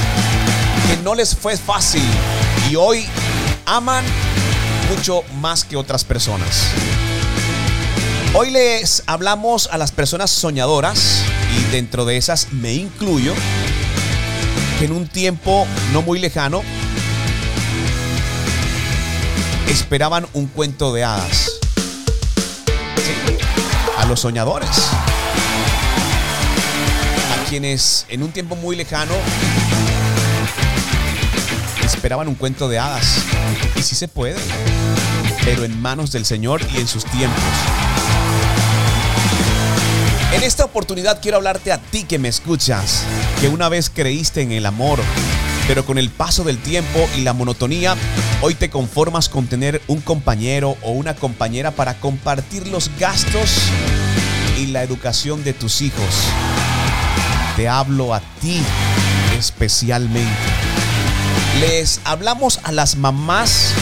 que 0.88 0.96
no 1.04 1.14
les 1.14 1.36
fue 1.36 1.56
fácil 1.56 2.02
y 2.68 2.74
hoy 2.74 3.06
aman 3.64 4.04
mucho 4.90 5.22
más 5.40 5.62
que 5.62 5.76
otras 5.76 6.02
personas. 6.02 6.64
Hoy 8.34 8.50
les 8.50 9.04
hablamos 9.06 9.68
a 9.70 9.78
las 9.78 9.92
personas 9.92 10.32
soñadoras 10.32 11.22
y 11.56 11.70
dentro 11.70 12.04
de 12.04 12.16
esas 12.16 12.52
me 12.52 12.74
incluyo 12.74 13.34
que 14.80 14.86
en 14.86 14.92
un 14.92 15.06
tiempo 15.06 15.64
no 15.92 16.02
muy 16.02 16.18
lejano 16.18 16.62
esperaban 19.68 20.26
un 20.32 20.48
cuento 20.48 20.92
de 20.92 21.04
hadas. 21.04 21.63
A 24.04 24.06
los 24.06 24.20
soñadores. 24.20 24.68
A 27.32 27.48
quienes 27.48 28.04
en 28.10 28.22
un 28.22 28.32
tiempo 28.32 28.54
muy 28.54 28.76
lejano 28.76 29.14
esperaban 31.82 32.28
un 32.28 32.34
cuento 32.34 32.68
de 32.68 32.78
hadas. 32.78 33.22
Y 33.76 33.82
sí 33.82 33.94
se 33.94 34.06
puede, 34.06 34.36
pero 35.42 35.64
en 35.64 35.80
manos 35.80 36.12
del 36.12 36.26
Señor 36.26 36.60
y 36.74 36.80
en 36.80 36.86
sus 36.86 37.06
tiempos. 37.06 37.42
En 40.34 40.42
esta 40.42 40.66
oportunidad 40.66 41.22
quiero 41.22 41.38
hablarte 41.38 41.72
a 41.72 41.78
ti 41.78 42.04
que 42.04 42.18
me 42.18 42.28
escuchas, 42.28 43.04
que 43.40 43.48
una 43.48 43.70
vez 43.70 43.88
creíste 43.88 44.42
en 44.42 44.52
el 44.52 44.66
amor, 44.66 45.00
pero 45.66 45.84
con 45.84 45.98
el 45.98 46.10
paso 46.10 46.44
del 46.44 46.58
tiempo 46.58 47.08
y 47.16 47.22
la 47.22 47.32
monotonía, 47.32 47.96
hoy 48.42 48.54
te 48.54 48.70
conformas 48.70 49.28
con 49.28 49.46
tener 49.46 49.80
un 49.86 50.00
compañero 50.00 50.76
o 50.82 50.92
una 50.92 51.14
compañera 51.14 51.70
para 51.70 51.94
compartir 51.94 52.66
los 52.68 52.90
gastos 52.98 53.50
y 54.58 54.66
la 54.66 54.82
educación 54.82 55.42
de 55.44 55.52
tus 55.52 55.82
hijos. 55.82 56.14
Te 57.56 57.68
hablo 57.68 58.14
a 58.14 58.20
ti 58.40 58.60
especialmente. 59.38 60.30
Les 61.60 62.00
hablamos 62.04 62.60
a 62.64 62.72
las 62.72 62.96
mamás 62.96 63.74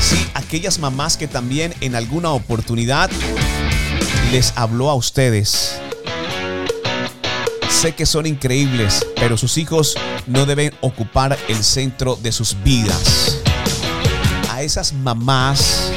Sí, 0.00 0.26
aquellas 0.32 0.78
mamás 0.78 1.16
que 1.16 1.28
también 1.28 1.74
en 1.80 1.94
alguna 1.94 2.30
oportunidad 2.30 3.10
les 4.32 4.52
habló 4.56 4.88
a 4.88 4.94
ustedes. 4.94 5.78
Sé 7.80 7.94
que 7.94 8.06
son 8.06 8.26
increíbles, 8.26 9.06
pero 9.14 9.36
sus 9.36 9.56
hijos 9.56 9.94
no 10.26 10.46
deben 10.46 10.74
ocupar 10.80 11.38
el 11.46 11.62
centro 11.62 12.16
de 12.16 12.32
sus 12.32 12.60
vidas. 12.64 13.38
A 14.50 14.62
esas 14.62 14.92
mamás 14.92 15.92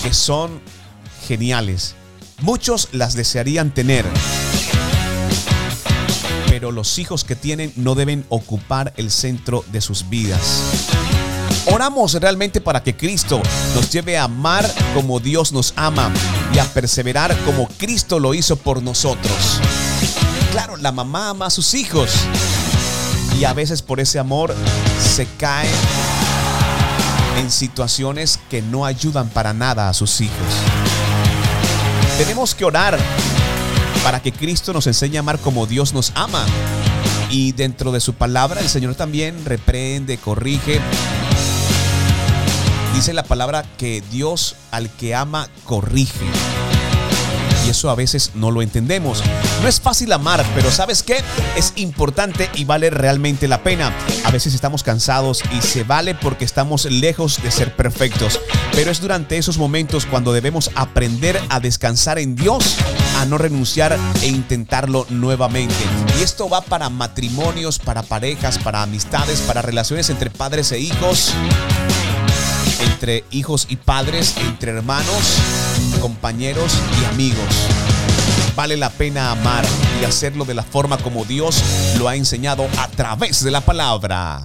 que 0.00 0.14
son 0.14 0.60
geniales. 1.26 1.96
Muchos 2.40 2.88
las 2.92 3.14
desearían 3.14 3.74
tener, 3.74 4.06
pero 6.46 6.70
los 6.70 7.00
hijos 7.00 7.24
que 7.24 7.34
tienen 7.34 7.72
no 7.74 7.96
deben 7.96 8.24
ocupar 8.28 8.92
el 8.96 9.10
centro 9.10 9.64
de 9.72 9.80
sus 9.80 10.08
vidas. 10.08 10.62
Oramos 11.66 12.14
realmente 12.14 12.60
para 12.60 12.80
que 12.84 12.96
Cristo 12.96 13.42
nos 13.74 13.90
lleve 13.90 14.16
a 14.18 14.24
amar 14.24 14.72
como 14.94 15.18
Dios 15.18 15.52
nos 15.52 15.74
ama 15.74 16.12
y 16.54 16.58
a 16.58 16.64
perseverar 16.64 17.36
como 17.44 17.68
Cristo 17.68 18.18
lo 18.18 18.34
hizo 18.34 18.56
por 18.56 18.82
nosotros. 18.82 19.60
Claro, 20.50 20.76
la 20.76 20.92
mamá 20.92 21.30
ama 21.30 21.46
a 21.46 21.50
sus 21.50 21.74
hijos 21.74 22.10
y 23.38 23.44
a 23.44 23.52
veces 23.54 23.82
por 23.82 24.00
ese 24.00 24.18
amor 24.18 24.54
se 25.00 25.26
cae 25.38 25.68
en 27.38 27.50
situaciones 27.50 28.38
que 28.50 28.60
no 28.62 28.84
ayudan 28.84 29.28
para 29.30 29.52
nada 29.54 29.88
a 29.88 29.94
sus 29.94 30.20
hijos. 30.20 30.36
Tenemos 32.18 32.54
que 32.54 32.64
orar 32.64 32.98
para 34.04 34.20
que 34.20 34.32
Cristo 34.32 34.72
nos 34.72 34.86
enseñe 34.86 35.16
a 35.16 35.20
amar 35.20 35.38
como 35.38 35.66
Dios 35.66 35.94
nos 35.94 36.12
ama. 36.14 36.44
Y 37.30 37.52
dentro 37.52 37.92
de 37.92 38.00
su 38.00 38.14
palabra 38.14 38.60
el 38.60 38.68
Señor 38.68 38.94
también 38.94 39.44
reprende, 39.44 40.18
corrige. 40.18 40.80
Dice 42.94 43.14
la 43.14 43.22
palabra 43.24 43.64
que 43.78 44.02
Dios 44.10 44.54
al 44.70 44.90
que 44.90 45.14
ama 45.14 45.48
corrige. 45.64 46.26
Y 47.66 47.70
eso 47.70 47.90
a 47.90 47.94
veces 47.94 48.32
no 48.34 48.50
lo 48.50 48.60
entendemos. 48.60 49.22
No 49.62 49.68
es 49.68 49.80
fácil 49.80 50.12
amar, 50.12 50.44
pero 50.54 50.70
¿sabes 50.70 51.02
qué? 51.02 51.22
Es 51.56 51.72
importante 51.76 52.50
y 52.54 52.64
vale 52.64 52.90
realmente 52.90 53.48
la 53.48 53.62
pena. 53.62 53.92
A 54.24 54.30
veces 54.30 54.54
estamos 54.54 54.82
cansados 54.82 55.42
y 55.56 55.62
se 55.62 55.84
vale 55.84 56.14
porque 56.14 56.44
estamos 56.44 56.84
lejos 56.86 57.40
de 57.42 57.50
ser 57.50 57.74
perfectos. 57.76 58.40
Pero 58.72 58.90
es 58.90 59.00
durante 59.00 59.38
esos 59.38 59.58
momentos 59.58 60.06
cuando 60.06 60.32
debemos 60.32 60.70
aprender 60.74 61.40
a 61.50 61.60
descansar 61.60 62.18
en 62.18 62.34
Dios, 62.34 62.76
a 63.18 63.24
no 63.26 63.38
renunciar 63.38 63.96
e 64.22 64.26
intentarlo 64.26 65.06
nuevamente. 65.08 65.74
Y 66.18 66.22
esto 66.22 66.48
va 66.48 66.62
para 66.62 66.88
matrimonios, 66.88 67.78
para 67.78 68.02
parejas, 68.02 68.58
para 68.58 68.82
amistades, 68.82 69.40
para 69.40 69.62
relaciones 69.62 70.10
entre 70.10 70.30
padres 70.30 70.72
e 70.72 70.80
hijos 70.80 71.32
entre 72.82 73.24
hijos 73.30 73.66
y 73.68 73.76
padres, 73.76 74.36
entre 74.38 74.72
hermanos, 74.72 75.38
compañeros 76.00 76.72
y 77.00 77.04
amigos. 77.06 77.68
Vale 78.54 78.76
la 78.76 78.90
pena 78.90 79.32
amar 79.32 79.64
y 80.00 80.04
hacerlo 80.04 80.44
de 80.44 80.54
la 80.54 80.62
forma 80.62 80.98
como 80.98 81.24
Dios 81.24 81.62
lo 81.98 82.08
ha 82.08 82.16
enseñado 82.16 82.68
a 82.78 82.88
través 82.88 83.42
de 83.42 83.50
la 83.50 83.60
palabra. 83.62 84.42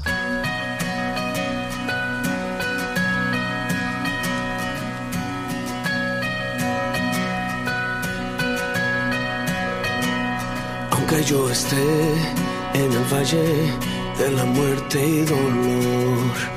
Aunque 10.92 11.24
yo 11.24 11.50
esté 11.50 11.76
en 12.74 12.92
el 12.92 13.14
valle 13.14 13.74
de 14.18 14.32
la 14.32 14.46
muerte 14.46 15.06
y 15.06 15.22
dolor, 15.26 16.57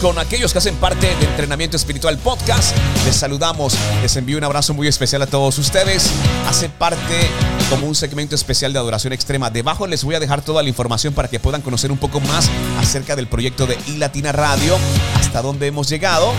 con 0.00 0.18
aquellos 0.18 0.52
que 0.52 0.58
hacen 0.58 0.76
parte 0.76 1.14
de 1.14 1.26
Entrenamiento 1.26 1.76
Espiritual 1.76 2.16
Podcast. 2.18 2.74
Les 3.04 3.16
saludamos, 3.16 3.74
les 4.02 4.16
envío 4.16 4.38
un 4.38 4.44
abrazo 4.44 4.72
muy 4.72 4.88
especial 4.88 5.20
a 5.22 5.26
todos 5.26 5.58
ustedes. 5.58 6.10
Hace 6.48 6.68
parte 6.68 7.28
como 7.68 7.86
un 7.86 7.94
segmento 7.94 8.34
especial 8.34 8.72
de 8.72 8.78
adoración 8.78 9.12
extrema. 9.12 9.50
Debajo 9.50 9.86
les 9.86 10.02
voy 10.02 10.14
a 10.14 10.20
dejar 10.20 10.42
toda 10.42 10.62
la 10.62 10.68
información 10.68 11.12
para 11.12 11.28
que 11.28 11.38
puedan 11.38 11.60
conocer 11.60 11.92
un 11.92 11.98
poco 11.98 12.20
más 12.20 12.50
acerca 12.78 13.14
del 13.14 13.26
proyecto 13.26 13.66
de 13.66 13.78
iLatina 13.88 14.32
Radio, 14.32 14.78
hasta 15.18 15.42
dónde 15.42 15.66
hemos 15.66 15.88
llegado 15.88 16.32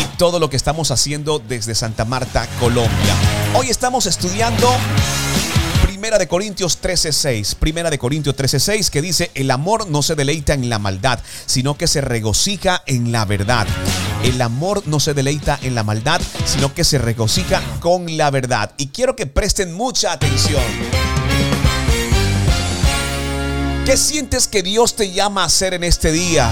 y 0.00 0.16
todo 0.16 0.38
lo 0.38 0.50
que 0.50 0.56
estamos 0.56 0.90
haciendo 0.90 1.40
desde 1.40 1.74
Santa 1.74 2.04
Marta, 2.04 2.46
Colombia. 2.60 3.14
Hoy 3.54 3.70
estamos 3.70 4.06
estudiando 4.06 4.72
Primera 6.00 6.18
de 6.18 6.28
Corintios 6.28 6.78
13:6. 6.80 7.56
Primera 7.56 7.90
de 7.90 7.98
Corintios 7.98 8.34
13:6 8.34 8.88
que 8.88 9.02
dice, 9.02 9.30
"El 9.34 9.50
amor 9.50 9.86
no 9.86 10.00
se 10.00 10.14
deleita 10.14 10.54
en 10.54 10.70
la 10.70 10.78
maldad, 10.78 11.18
sino 11.44 11.76
que 11.76 11.86
se 11.86 12.00
regocija 12.00 12.82
en 12.86 13.12
la 13.12 13.26
verdad." 13.26 13.66
El 14.24 14.40
amor 14.40 14.82
no 14.86 14.98
se 14.98 15.12
deleita 15.12 15.58
en 15.60 15.74
la 15.74 15.82
maldad, 15.82 16.22
sino 16.46 16.72
que 16.72 16.84
se 16.84 16.96
regocija 16.96 17.60
con 17.80 18.16
la 18.16 18.30
verdad. 18.30 18.72
Y 18.78 18.86
quiero 18.86 19.14
que 19.14 19.26
presten 19.26 19.74
mucha 19.74 20.12
atención. 20.12 20.62
¿Qué 23.84 23.98
sientes 23.98 24.48
que 24.48 24.62
Dios 24.62 24.96
te 24.96 25.12
llama 25.12 25.42
a 25.42 25.46
hacer 25.46 25.74
en 25.74 25.84
este 25.84 26.12
día? 26.12 26.50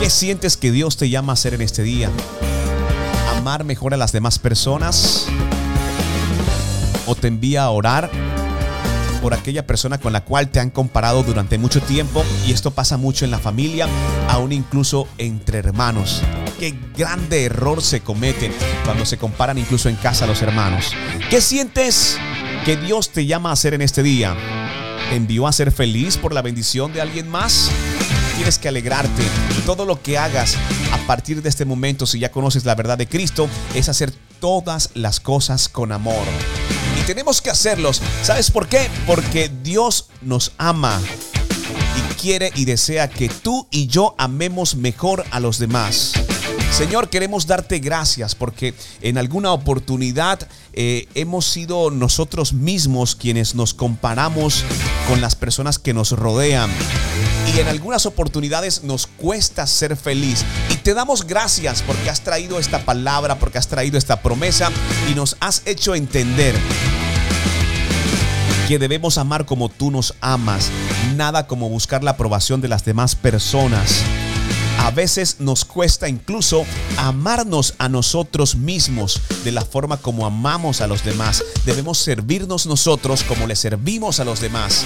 ¿Qué 0.00 0.08
sientes 0.08 0.56
que 0.56 0.70
Dios 0.70 0.96
te 0.96 1.10
llama 1.10 1.32
a 1.32 1.34
hacer 1.34 1.52
en 1.52 1.60
este 1.60 1.82
día? 1.82 2.10
¿Amar 3.36 3.64
mejor 3.64 3.94
a 3.94 3.96
las 3.96 4.12
demás 4.12 4.38
personas? 4.38 5.26
¿O 7.06 7.14
te 7.14 7.28
envía 7.28 7.64
a 7.64 7.70
orar 7.70 8.10
por 9.22 9.34
aquella 9.34 9.66
persona 9.66 9.98
con 9.98 10.12
la 10.12 10.24
cual 10.24 10.48
te 10.48 10.58
han 10.58 10.70
comparado 10.70 11.22
durante 11.22 11.58
mucho 11.58 11.80
tiempo? 11.80 12.24
Y 12.46 12.52
esto 12.52 12.70
pasa 12.72 12.96
mucho 12.96 13.24
en 13.24 13.30
la 13.30 13.38
familia, 13.38 13.88
aún 14.28 14.52
incluso 14.52 15.06
entre 15.18 15.58
hermanos. 15.58 16.22
Qué 16.58 16.74
grande 16.96 17.44
error 17.44 17.82
se 17.82 18.00
comete 18.00 18.50
cuando 18.84 19.04
se 19.04 19.18
comparan 19.18 19.58
incluso 19.58 19.88
en 19.88 19.96
casa 19.96 20.26
los 20.26 20.42
hermanos. 20.42 20.92
¿Qué 21.30 21.40
sientes 21.40 22.18
que 22.64 22.76
Dios 22.76 23.10
te 23.10 23.26
llama 23.26 23.50
a 23.50 23.52
hacer 23.52 23.74
en 23.74 23.82
este 23.82 24.02
día? 24.02 24.34
¿Te 25.10 25.16
envió 25.16 25.46
a 25.46 25.52
ser 25.52 25.70
feliz 25.70 26.16
por 26.16 26.32
la 26.32 26.42
bendición 26.42 26.92
de 26.92 27.02
alguien 27.02 27.28
más? 27.28 27.70
Tienes 28.36 28.58
que 28.58 28.68
alegrarte. 28.68 29.22
Todo 29.64 29.84
lo 29.84 30.00
que 30.00 30.18
hagas 30.18 30.56
a 30.92 31.06
partir 31.06 31.42
de 31.42 31.48
este 31.48 31.64
momento, 31.64 32.06
si 32.06 32.18
ya 32.18 32.30
conoces 32.30 32.64
la 32.64 32.74
verdad 32.74 32.98
de 32.98 33.08
Cristo, 33.08 33.48
es 33.74 33.88
hacer 33.88 34.12
todas 34.40 34.90
las 34.94 35.20
cosas 35.20 35.68
con 35.68 35.90
amor. 35.90 36.24
Y 37.00 37.04
tenemos 37.06 37.40
que 37.40 37.50
hacerlos. 37.50 38.00
¿Sabes 38.22 38.50
por 38.50 38.68
qué? 38.68 38.88
Porque 39.06 39.50
Dios 39.62 40.08
nos 40.20 40.52
ama 40.58 41.00
y 41.96 42.14
quiere 42.14 42.52
y 42.54 42.66
desea 42.66 43.08
que 43.08 43.28
tú 43.28 43.66
y 43.70 43.86
yo 43.86 44.14
amemos 44.18 44.76
mejor 44.76 45.24
a 45.30 45.40
los 45.40 45.58
demás. 45.58 46.12
Señor, 46.70 47.08
queremos 47.08 47.46
darte 47.46 47.78
gracias 47.78 48.34
porque 48.34 48.74
en 49.00 49.16
alguna 49.16 49.52
oportunidad 49.52 50.46
eh, 50.74 51.08
hemos 51.14 51.46
sido 51.46 51.90
nosotros 51.90 52.52
mismos 52.52 53.16
quienes 53.16 53.54
nos 53.54 53.72
comparamos 53.72 54.62
con 55.08 55.22
las 55.22 55.34
personas 55.36 55.78
que 55.78 55.94
nos 55.94 56.12
rodean. 56.12 56.70
Y 57.54 57.60
en 57.60 57.68
algunas 57.68 58.06
oportunidades 58.06 58.82
nos 58.82 59.06
cuesta 59.06 59.66
ser 59.66 59.96
feliz. 59.96 60.44
Y 60.70 60.76
te 60.76 60.94
damos 60.94 61.26
gracias 61.26 61.82
porque 61.82 62.10
has 62.10 62.20
traído 62.20 62.58
esta 62.58 62.80
palabra, 62.84 63.38
porque 63.38 63.58
has 63.58 63.68
traído 63.68 63.98
esta 63.98 64.20
promesa 64.20 64.70
y 65.10 65.14
nos 65.14 65.36
has 65.40 65.62
hecho 65.64 65.94
entender 65.94 66.54
que 68.68 68.78
debemos 68.78 69.16
amar 69.16 69.46
como 69.46 69.68
tú 69.68 69.92
nos 69.92 70.14
amas, 70.20 70.70
nada 71.14 71.46
como 71.46 71.68
buscar 71.68 72.02
la 72.02 72.12
aprobación 72.12 72.60
de 72.60 72.68
las 72.68 72.84
demás 72.84 73.14
personas. 73.14 74.02
A 74.78 74.90
veces 74.90 75.36
nos 75.40 75.64
cuesta 75.64 76.08
incluso 76.08 76.64
amarnos 76.96 77.74
a 77.78 77.88
nosotros 77.88 78.54
mismos 78.54 79.20
de 79.44 79.52
la 79.52 79.64
forma 79.64 79.96
como 79.96 80.26
amamos 80.26 80.80
a 80.80 80.86
los 80.86 81.04
demás. 81.04 81.44
Debemos 81.64 81.98
servirnos 81.98 82.66
nosotros 82.66 83.22
como 83.24 83.46
le 83.46 83.56
servimos 83.56 84.20
a 84.20 84.24
los 84.24 84.40
demás. 84.40 84.84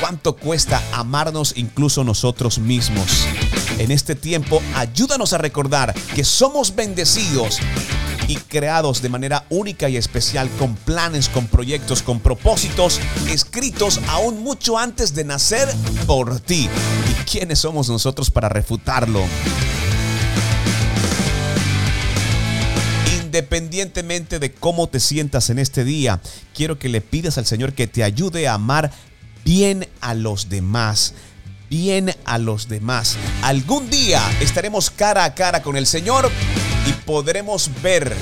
¿Cuánto 0.00 0.36
cuesta 0.36 0.82
amarnos 0.92 1.54
incluso 1.56 2.02
nosotros 2.04 2.58
mismos? 2.58 3.26
En 3.78 3.90
este 3.90 4.14
tiempo, 4.14 4.62
ayúdanos 4.74 5.32
a 5.32 5.38
recordar 5.38 5.94
que 6.14 6.24
somos 6.24 6.74
bendecidos 6.74 7.58
y 8.32 8.36
creados 8.36 9.02
de 9.02 9.10
manera 9.10 9.44
única 9.50 9.90
y 9.90 9.98
especial 9.98 10.48
con 10.58 10.74
planes, 10.74 11.28
con 11.28 11.46
proyectos, 11.48 12.00
con 12.00 12.18
propósitos 12.18 12.98
escritos 13.28 14.00
aún 14.08 14.42
mucho 14.42 14.78
antes 14.78 15.14
de 15.14 15.24
nacer 15.24 15.68
por 16.06 16.40
ti. 16.40 16.70
¿Y 17.10 17.24
quiénes 17.24 17.58
somos 17.58 17.90
nosotros 17.90 18.30
para 18.30 18.48
refutarlo? 18.48 19.22
Independientemente 23.22 24.38
de 24.38 24.52
cómo 24.52 24.88
te 24.88 24.98
sientas 24.98 25.50
en 25.50 25.58
este 25.58 25.84
día, 25.84 26.20
quiero 26.54 26.78
que 26.78 26.88
le 26.88 27.02
pidas 27.02 27.36
al 27.36 27.44
Señor 27.44 27.74
que 27.74 27.86
te 27.86 28.02
ayude 28.02 28.48
a 28.48 28.54
amar 28.54 28.92
bien 29.44 29.86
a 30.00 30.14
los 30.14 30.48
demás 30.48 31.14
bien 31.72 32.14
a 32.26 32.36
los 32.36 32.68
demás. 32.68 33.16
Algún 33.40 33.88
día 33.88 34.20
estaremos 34.42 34.90
cara 34.90 35.24
a 35.24 35.34
cara 35.34 35.62
con 35.62 35.74
el 35.78 35.86
Señor 35.86 36.30
y 36.86 36.92
podremos 37.04 37.70
ver, 37.82 38.14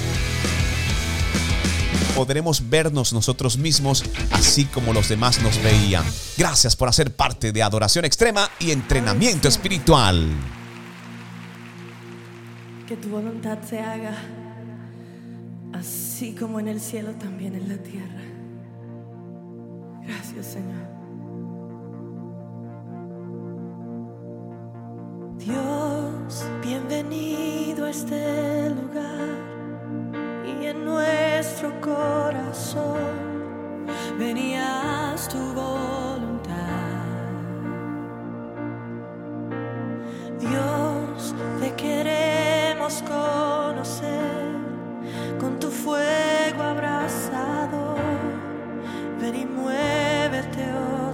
podremos 2.15 2.69
vernos 2.69 3.13
nosotros 3.13 3.57
mismos 3.57 4.05
así 4.33 4.65
como 4.67 4.93
los 4.93 5.09
demás 5.09 5.41
nos 5.43 5.63
veían. 5.63 6.05
Gracias 6.37 6.77
por 6.77 6.89
hacer 6.89 7.15
parte 7.15 7.53
de 7.53 7.63
Adoración 7.63 8.05
Extrema 8.05 8.51
y 8.59 8.71
Entrenamiento 8.71 9.49
Espiritual. 9.49 10.29
Que 12.87 12.97
tu 12.97 13.09
voluntad 13.09 13.59
se 13.69 13.79
haga 13.79 14.17
así 15.73 16.35
como 16.35 16.61
en 16.61 16.69
el 16.69 16.81
cielo, 16.81 17.13
también 17.13 17.55
en 17.55 17.69
la 17.69 17.79
tierra. 17.79 18.23
Gracias, 20.07 20.47
Señor. 20.47 20.90
Dios, 25.41 26.45
bienvenido 26.61 27.87
a 27.87 27.91
este 27.91 28.69
lugar 28.69 29.39
y 30.45 30.67
en 30.67 30.85
nuestro 30.85 31.81
corazón 31.81 32.99
venías 34.19 35.27
tu 35.31 35.39
voluntad. 35.39 36.51
Dios, 40.39 41.35
te 41.59 41.75
queremos 41.75 43.03
conocer 43.05 44.45
con 45.41 45.59
tu 45.59 45.71
fuego 45.71 46.63
abrazado. 46.63 47.97
Ven 49.19 49.37
y 49.37 49.47
muévete 49.47 50.71
otra 50.75 51.10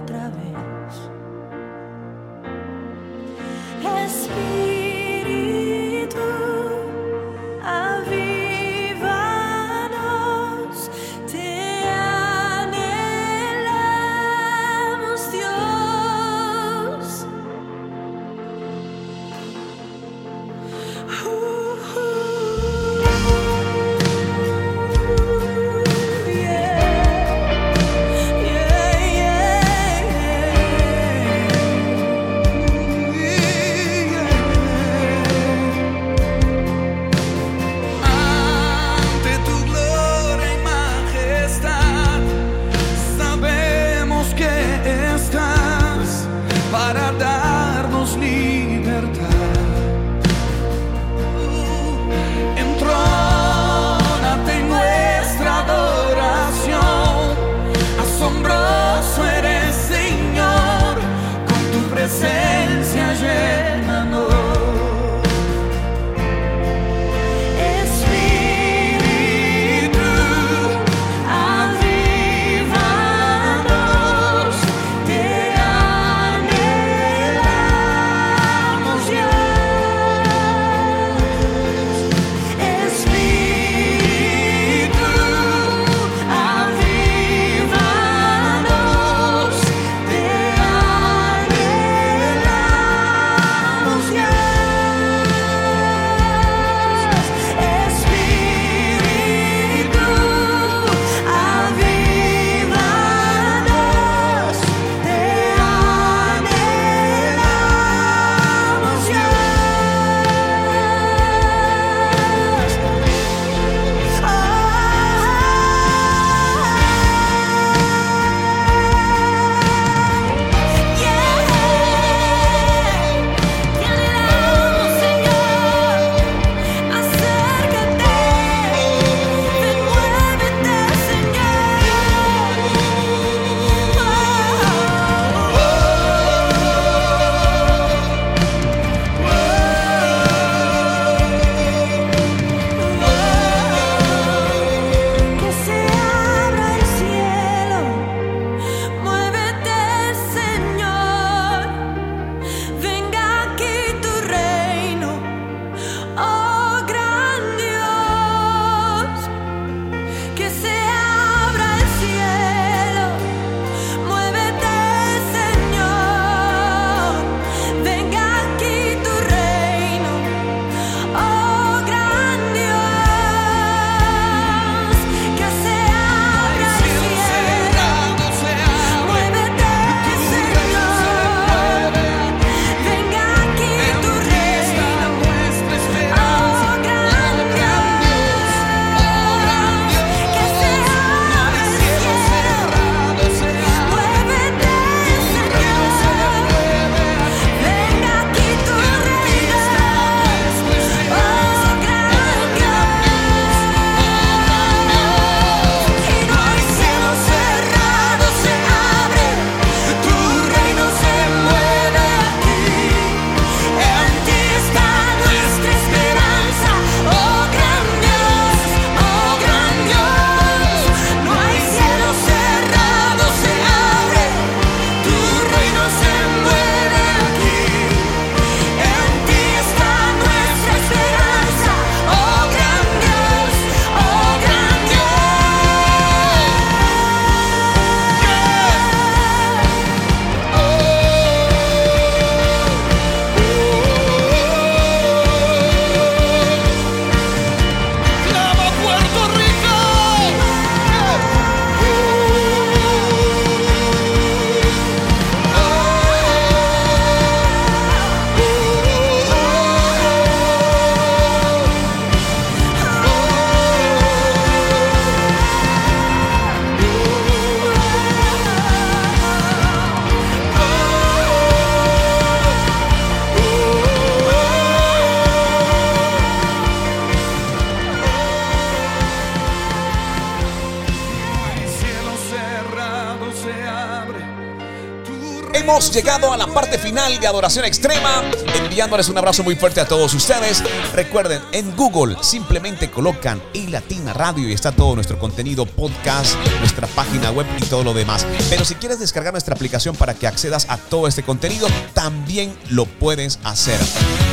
llegado 285.97 286.31
a 286.31 286.37
la 286.37 286.45
parte 286.45 286.77
final 286.77 287.19
de 287.19 287.25
Adoración 287.25 287.65
Extrema, 287.65 288.21
enviándoles 288.53 289.09
un 289.09 289.17
abrazo 289.17 289.43
muy 289.43 289.55
fuerte 289.55 289.81
a 289.81 289.87
todos 289.87 290.13
ustedes. 290.13 290.63
Recuerden, 290.93 291.41
en 291.53 291.75
Google 291.75 292.17
simplemente 292.21 292.91
colocan 292.91 293.41
y 293.51 293.65
Latina 293.65 294.13
Radio 294.13 294.47
y 294.47 294.53
está 294.53 294.71
todo 294.71 294.93
nuestro 294.93 295.17
contenido, 295.17 295.65
podcast, 295.65 296.35
nuestra 296.59 296.85
página 296.85 297.31
web 297.31 297.47
y 297.59 297.65
todo 297.65 297.83
lo 297.83 297.95
demás. 297.95 298.27
Pero 298.47 298.63
si 298.63 298.75
quieres 298.75 298.99
descargar 298.99 299.33
nuestra 299.33 299.55
aplicación 299.55 299.95
para 299.95 300.13
que 300.13 300.27
accedas 300.27 300.67
a 300.69 300.77
todo 300.77 301.07
este 301.07 301.23
contenido, 301.23 301.67
también 301.95 302.55
lo 302.69 302.85
puedes 302.85 303.39
hacer. 303.43 303.79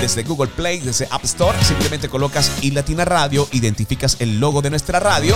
Desde 0.02 0.22
Google 0.22 0.50
Play, 0.54 0.80
desde 0.80 1.08
App 1.10 1.24
Store, 1.24 1.56
simplemente 1.64 2.10
colocas 2.10 2.50
y 2.60 2.72
Latina 2.72 3.06
Radio, 3.06 3.48
identificas 3.52 4.18
el 4.18 4.38
logo 4.38 4.60
de 4.60 4.68
nuestra 4.68 5.00
radio 5.00 5.34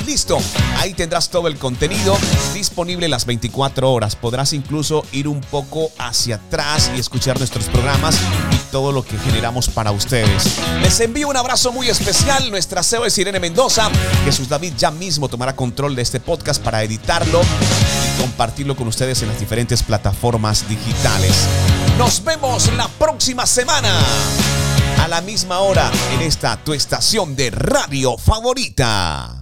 y 0.00 0.04
listo. 0.04 0.38
Ahí 0.76 0.94
tendrás 0.94 1.30
todo 1.30 1.48
el 1.48 1.56
contenido 1.58 2.16
disponible 2.58 3.08
las 3.08 3.24
24 3.24 3.90
horas. 3.90 4.16
Podrás 4.16 4.52
incluso 4.52 5.04
ir 5.12 5.28
un 5.28 5.40
poco 5.40 5.90
hacia 5.96 6.36
atrás 6.36 6.90
y 6.94 6.98
escuchar 6.98 7.38
nuestros 7.38 7.66
programas 7.66 8.16
y 8.50 8.56
todo 8.72 8.90
lo 8.90 9.04
que 9.04 9.16
generamos 9.16 9.68
para 9.68 9.92
ustedes. 9.92 10.58
Les 10.82 10.98
envío 10.98 11.28
un 11.28 11.36
abrazo 11.36 11.72
muy 11.72 11.88
especial. 11.88 12.50
Nuestra 12.50 12.82
CEO 12.82 13.06
es 13.06 13.16
Irene 13.16 13.38
Mendoza. 13.38 13.88
Jesús 14.24 14.48
David 14.48 14.72
ya 14.76 14.90
mismo 14.90 15.28
tomará 15.28 15.54
control 15.54 15.94
de 15.94 16.02
este 16.02 16.18
podcast 16.18 16.60
para 16.60 16.82
editarlo 16.82 17.40
y 17.42 18.20
compartirlo 18.20 18.74
con 18.74 18.88
ustedes 18.88 19.22
en 19.22 19.28
las 19.28 19.38
diferentes 19.38 19.82
plataformas 19.84 20.68
digitales. 20.68 21.32
Nos 21.96 22.22
vemos 22.24 22.72
la 22.76 22.88
próxima 22.88 23.46
semana 23.46 24.00
a 25.00 25.06
la 25.06 25.20
misma 25.20 25.60
hora 25.60 25.92
en 26.12 26.22
esta 26.22 26.56
tu 26.56 26.74
estación 26.74 27.36
de 27.36 27.50
radio 27.50 28.18
favorita. 28.18 29.37